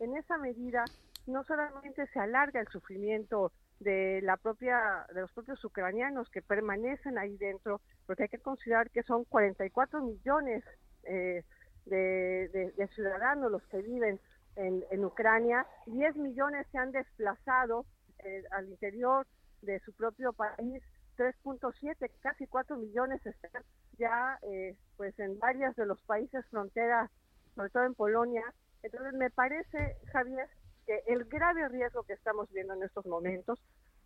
[0.00, 0.84] en esa medida
[1.26, 7.18] no solamente se alarga el sufrimiento de la propia de los propios ucranianos que permanecen
[7.18, 10.64] ahí dentro, porque hay que considerar que son 44 millones
[11.04, 11.42] eh,
[11.84, 14.18] de, ciudadanos los que viven
[14.56, 17.84] en, en Ucrania, 10 millones se han desplazado
[18.24, 19.26] eh, al interior
[19.62, 20.82] de su propio país
[21.16, 23.62] 3.7, casi 4 millones están
[23.98, 27.10] ya eh, pues en varios de los países fronteras,
[27.54, 28.42] sobre todo en Polonia.
[28.82, 30.48] Entonces me parece, Javier,
[30.86, 33.58] que el grave riesgo que estamos viendo en estos momentos,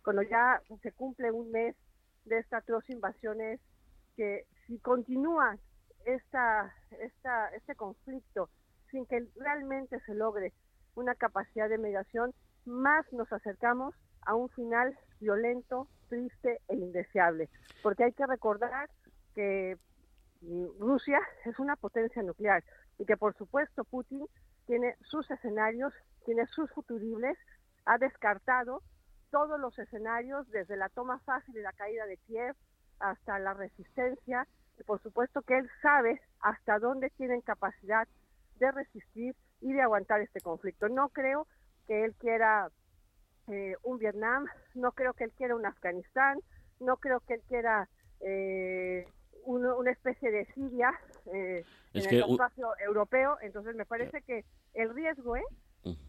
[0.03, 1.75] cuando ya se cumple un mes
[2.25, 3.59] de esta atroz invasión, es
[4.15, 5.57] que si continúa
[6.05, 8.49] esta, esta, este conflicto
[8.89, 10.53] sin que realmente se logre
[10.95, 12.33] una capacidad de mediación,
[12.65, 13.95] más nos acercamos
[14.25, 17.49] a un final violento, triste e indeseable.
[17.83, 18.89] Porque hay que recordar
[19.35, 19.77] que
[20.79, 22.63] Rusia es una potencia nuclear
[22.97, 24.25] y que por supuesto Putin
[24.65, 25.93] tiene sus escenarios,
[26.25, 27.37] tiene sus futuribles,
[27.85, 28.81] ha descartado
[29.31, 32.55] todos los escenarios, desde la toma fácil y la caída de Kiev
[32.99, 34.47] hasta la resistencia,
[34.77, 38.07] y por supuesto que él sabe hasta dónde tienen capacidad
[38.59, 40.89] de resistir y de aguantar este conflicto.
[40.89, 41.47] No creo
[41.87, 42.69] que él quiera
[43.53, 44.45] eh, un Vietnam,
[44.75, 46.39] no creo que él quiera un Afganistán,
[46.79, 47.89] no creo que él quiera
[48.21, 49.05] eh,
[49.45, 50.91] una especie de Siria
[51.33, 53.37] eh, en el espacio europeo.
[53.41, 55.43] Entonces me parece que el riesgo es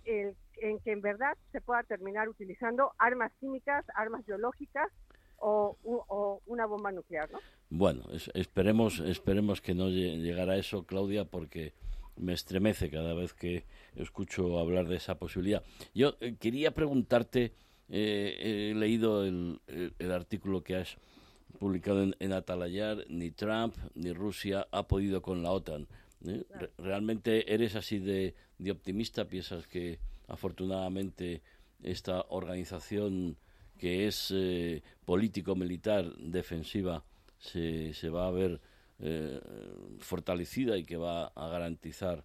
[0.05, 4.90] el, en que en verdad se pueda terminar utilizando armas químicas, armas biológicas
[5.38, 5.76] o,
[6.47, 7.40] una bomba nuclear, ¿no?
[7.68, 11.72] Bueno, esperemos, esperemos que no llegara a eso, Claudia, porque
[12.16, 13.64] me estremece cada vez que
[13.96, 15.62] escucho hablar de esa posibilidad.
[15.94, 17.52] Yo eh, quería preguntarte,
[17.88, 19.60] eh, he leído el,
[20.12, 20.96] artículo que has
[21.58, 25.86] publicado en, Atalayar, ni Trump ni Rusia ha podido con la OTAN.
[26.26, 26.44] ¿eh?
[26.78, 28.34] ¿Realmente eres así de,
[28.70, 29.26] optimista?
[29.26, 29.98] ¿Piensas que
[30.28, 31.42] afortunadamente
[31.82, 33.36] esta organización
[33.78, 34.32] que es
[35.04, 37.04] político-militar defensiva
[37.38, 38.60] se, se va a ver
[39.05, 39.40] eh,
[39.98, 42.24] fortalecida y que va a garantizar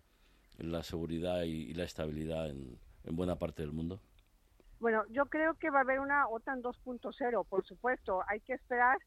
[0.59, 3.99] la seguridad y, la estabilidad en, buena parte del mundo?
[4.79, 8.21] Bueno, yo creo que va a haber una OTAN 2.0, por supuesto.
[8.27, 8.97] Hay que esperar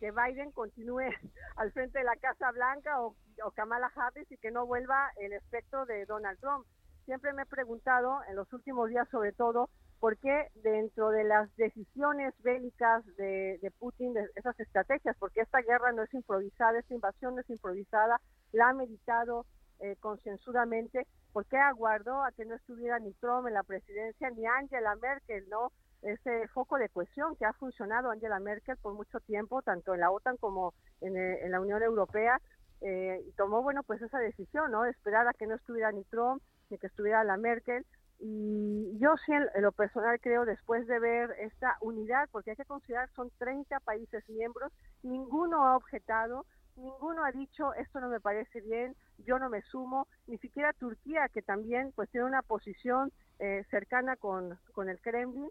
[0.00, 1.10] que Biden continúe
[1.56, 3.14] al frente de la Casa Blanca o,
[3.44, 6.66] o Kamala Harris y que no vuelva el espectro de Donald Trump.
[7.04, 9.70] Siempre me he preguntado, en los últimos días sobre todo,
[10.00, 16.02] porque dentro de las decisiones bélicas de, Putin, de esas estrategias, porque esta guerra no
[16.02, 18.18] es improvisada, esta invasión no es improvisada,
[18.52, 19.44] la ha meditado
[19.80, 24.96] eh, concienzudamente, porque aguardó a que no estuviera ni Trump en la presidencia ni Angela
[24.96, 25.70] Merkel, ¿no?
[26.00, 30.10] Ese foco de cohesión que ha funcionado Angela Merkel por mucho tiempo, tanto en la
[30.10, 30.72] OTAN como
[31.02, 32.40] en, eh, la Unión Europea,
[32.80, 34.86] eh, y tomó, bueno, pues esa decisión, ¿no?
[34.86, 37.84] Esperar a que no estuviera ni Trump ni que estuviera la Merkel,
[38.20, 42.64] y yo sí, en, lo personal creo, después de ver esta unidad, porque hay que
[42.66, 46.44] considerar son 30 países miembros, ninguno ha objetado,
[46.76, 51.28] ninguno ha dicho esto no me parece bien, yo no me sumo, ni siquiera Turquía,
[51.32, 55.48] que también pues tiene una posición eh, cercana con, con el Kremlin,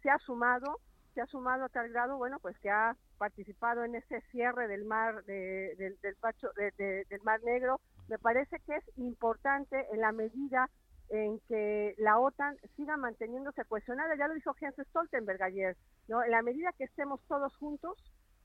[0.00, 0.78] se ha sumado,
[1.14, 4.84] se ha sumado a tal grado, bueno, pues que ha participado en ese cierre del
[4.84, 7.80] mar, del, pacho, del mar Negro.
[8.08, 10.68] Me parece que es importante en la medida
[11.08, 14.16] en que la OTAN siga manteniéndose cohesionada.
[14.16, 15.76] Ya lo dijo Jens Stoltenberg ayer,
[16.08, 16.22] ¿no?
[16.22, 17.98] En la medida que estemos todos juntos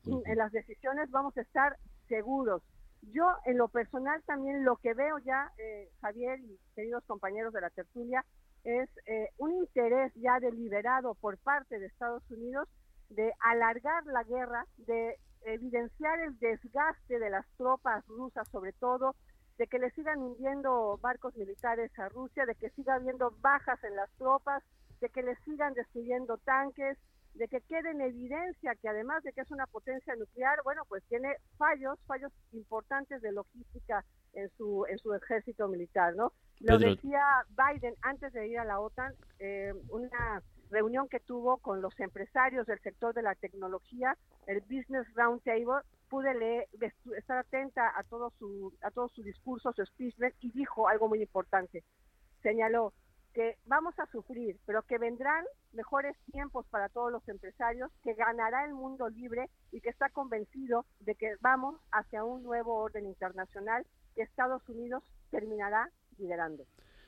[0.05, 1.77] en las decisiones vamos a estar
[2.07, 2.63] seguros.
[3.13, 7.61] Yo, en lo personal, también lo que veo ya, eh, Javier y queridos compañeros de
[7.61, 8.25] la tertulia,
[8.63, 12.67] es eh, un interés ya deliberado por parte de Estados Unidos
[13.09, 19.15] de alargar la guerra, de evidenciar el desgaste de las tropas rusas, sobre todo,
[19.57, 23.95] de que le sigan hundiendo barcos militares a Rusia, de que siga habiendo bajas en
[23.95, 24.63] las tropas,
[25.01, 26.97] de que le sigan destruyendo tanques,
[27.33, 31.03] de que quede en evidencia que además de que es una potencia nuclear, bueno, pues
[31.07, 34.03] tiene fallos, fallos importantes de logística
[34.33, 36.31] en su en su ejército militar, ¿no?
[36.59, 41.81] Lo decía Biden antes de ir a la OTAN, eh, una reunión que tuvo con
[41.81, 46.67] los empresarios del sector de la tecnología, el Business Roundtable, pude leer,
[47.17, 51.21] estar atenta a todo su, a todo su discurso, su speech, y dijo algo muy
[51.21, 51.83] importante.
[52.41, 52.93] Señaló
[53.33, 58.65] que vamos a sufrir, pero que vendrán mejores tiempos para todos los empresarios, que ganará
[58.65, 63.85] el mundo libre y que está convencido de que vamos hacia un nuevo orden internacional
[64.15, 66.65] que Estados Unidos terminará liderando.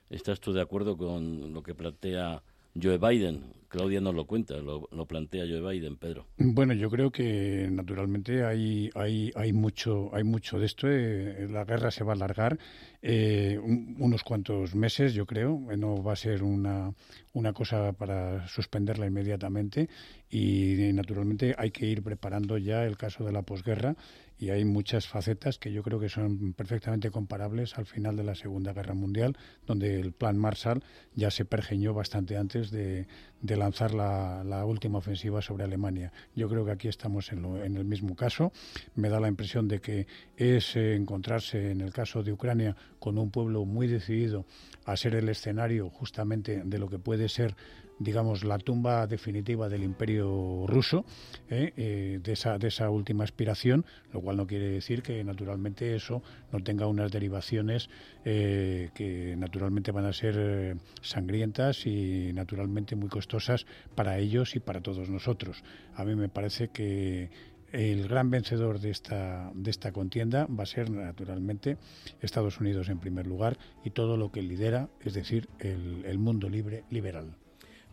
[0.09, 2.43] ¿Estás tú de acuerdo con lo que plantea
[2.81, 3.59] Joe Biden.
[3.69, 6.25] Claudia nos lo cuenta, lo, plantea Joe Biden, Pedro.
[6.37, 10.87] Bueno, yo creo que naturalmente hay, hay, hay, mucho, hay mucho de esto.
[10.89, 12.57] Eh, la guerra se va a alargar
[13.03, 15.59] eh, unos cuantos meses, yo creo.
[15.77, 16.91] No va a ser una,
[17.33, 19.87] una cosa para suspenderla inmediatamente
[20.31, 23.95] y naturalmente hay que ir preparando ya el caso de la posguerra
[24.39, 28.35] y hay muchas facetas que yo creo que son perfectamente comparables al final de la
[28.35, 29.37] Segunda Guerra Mundial,
[29.67, 30.81] donde el plan Marshall
[31.13, 33.05] ya se pergeñó bastante antes de,
[33.41, 36.13] lanzar la, última ofensiva sobre Alemania.
[36.35, 38.53] Yo creo que aquí estamos en, en, el mismo caso.
[38.95, 43.17] Me da la impresión de que es eh, encontrarse en el caso de Ucrania con
[43.17, 44.45] un pueblo muy decidido
[44.85, 47.55] a ser el escenario justamente de lo que puede ser
[47.99, 51.05] digamos, la tumba definitiva del imperio ruso,
[51.49, 56.59] de, esa, de esa última aspiración, lo cual no quiere decir que naturalmente eso no
[56.61, 57.89] tenga unas derivaciones
[58.23, 65.09] que naturalmente van a ser sangrientas y naturalmente muy costosas para ellos y para todos
[65.09, 65.63] nosotros.
[65.95, 67.29] A mí me parece que
[67.71, 71.77] el gran vencedor de esta, de esta contienda va a ser naturalmente
[72.21, 76.49] Estados Unidos en primer lugar y todo lo que lidera, es decir, el, el mundo
[76.49, 77.35] libre liberal.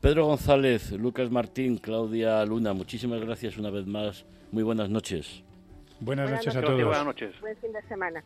[0.07, 4.25] Pedro González, Lucas Martín, Claudia Luna, muchísimas gracias una vez más.
[4.53, 5.43] Muy buenas noches.
[5.99, 6.81] Buenas, noches, a todos.
[6.81, 7.41] Buenas noches.
[7.41, 8.23] Buen fin de semana.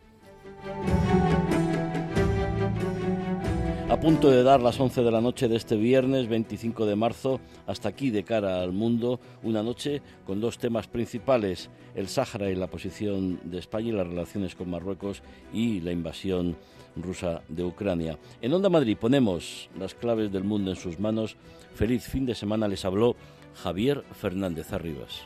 [3.89, 7.41] A punto de dar las 11 de la noche de este viernes 25 de marzo,
[7.65, 12.55] hasta aquí de cara al mundo, una noche con dos temas principales, el Sáhara y
[12.55, 16.57] la posición de España y las relaciones con Marruecos y la invasión
[16.95, 18.17] rusa de Ucrania.
[18.41, 21.37] En Onda Madrid ponemos las claves del mundo en sus manos.
[21.75, 23.15] Feliz fin de semana les habló
[23.55, 25.21] Javier Fernández Arribas.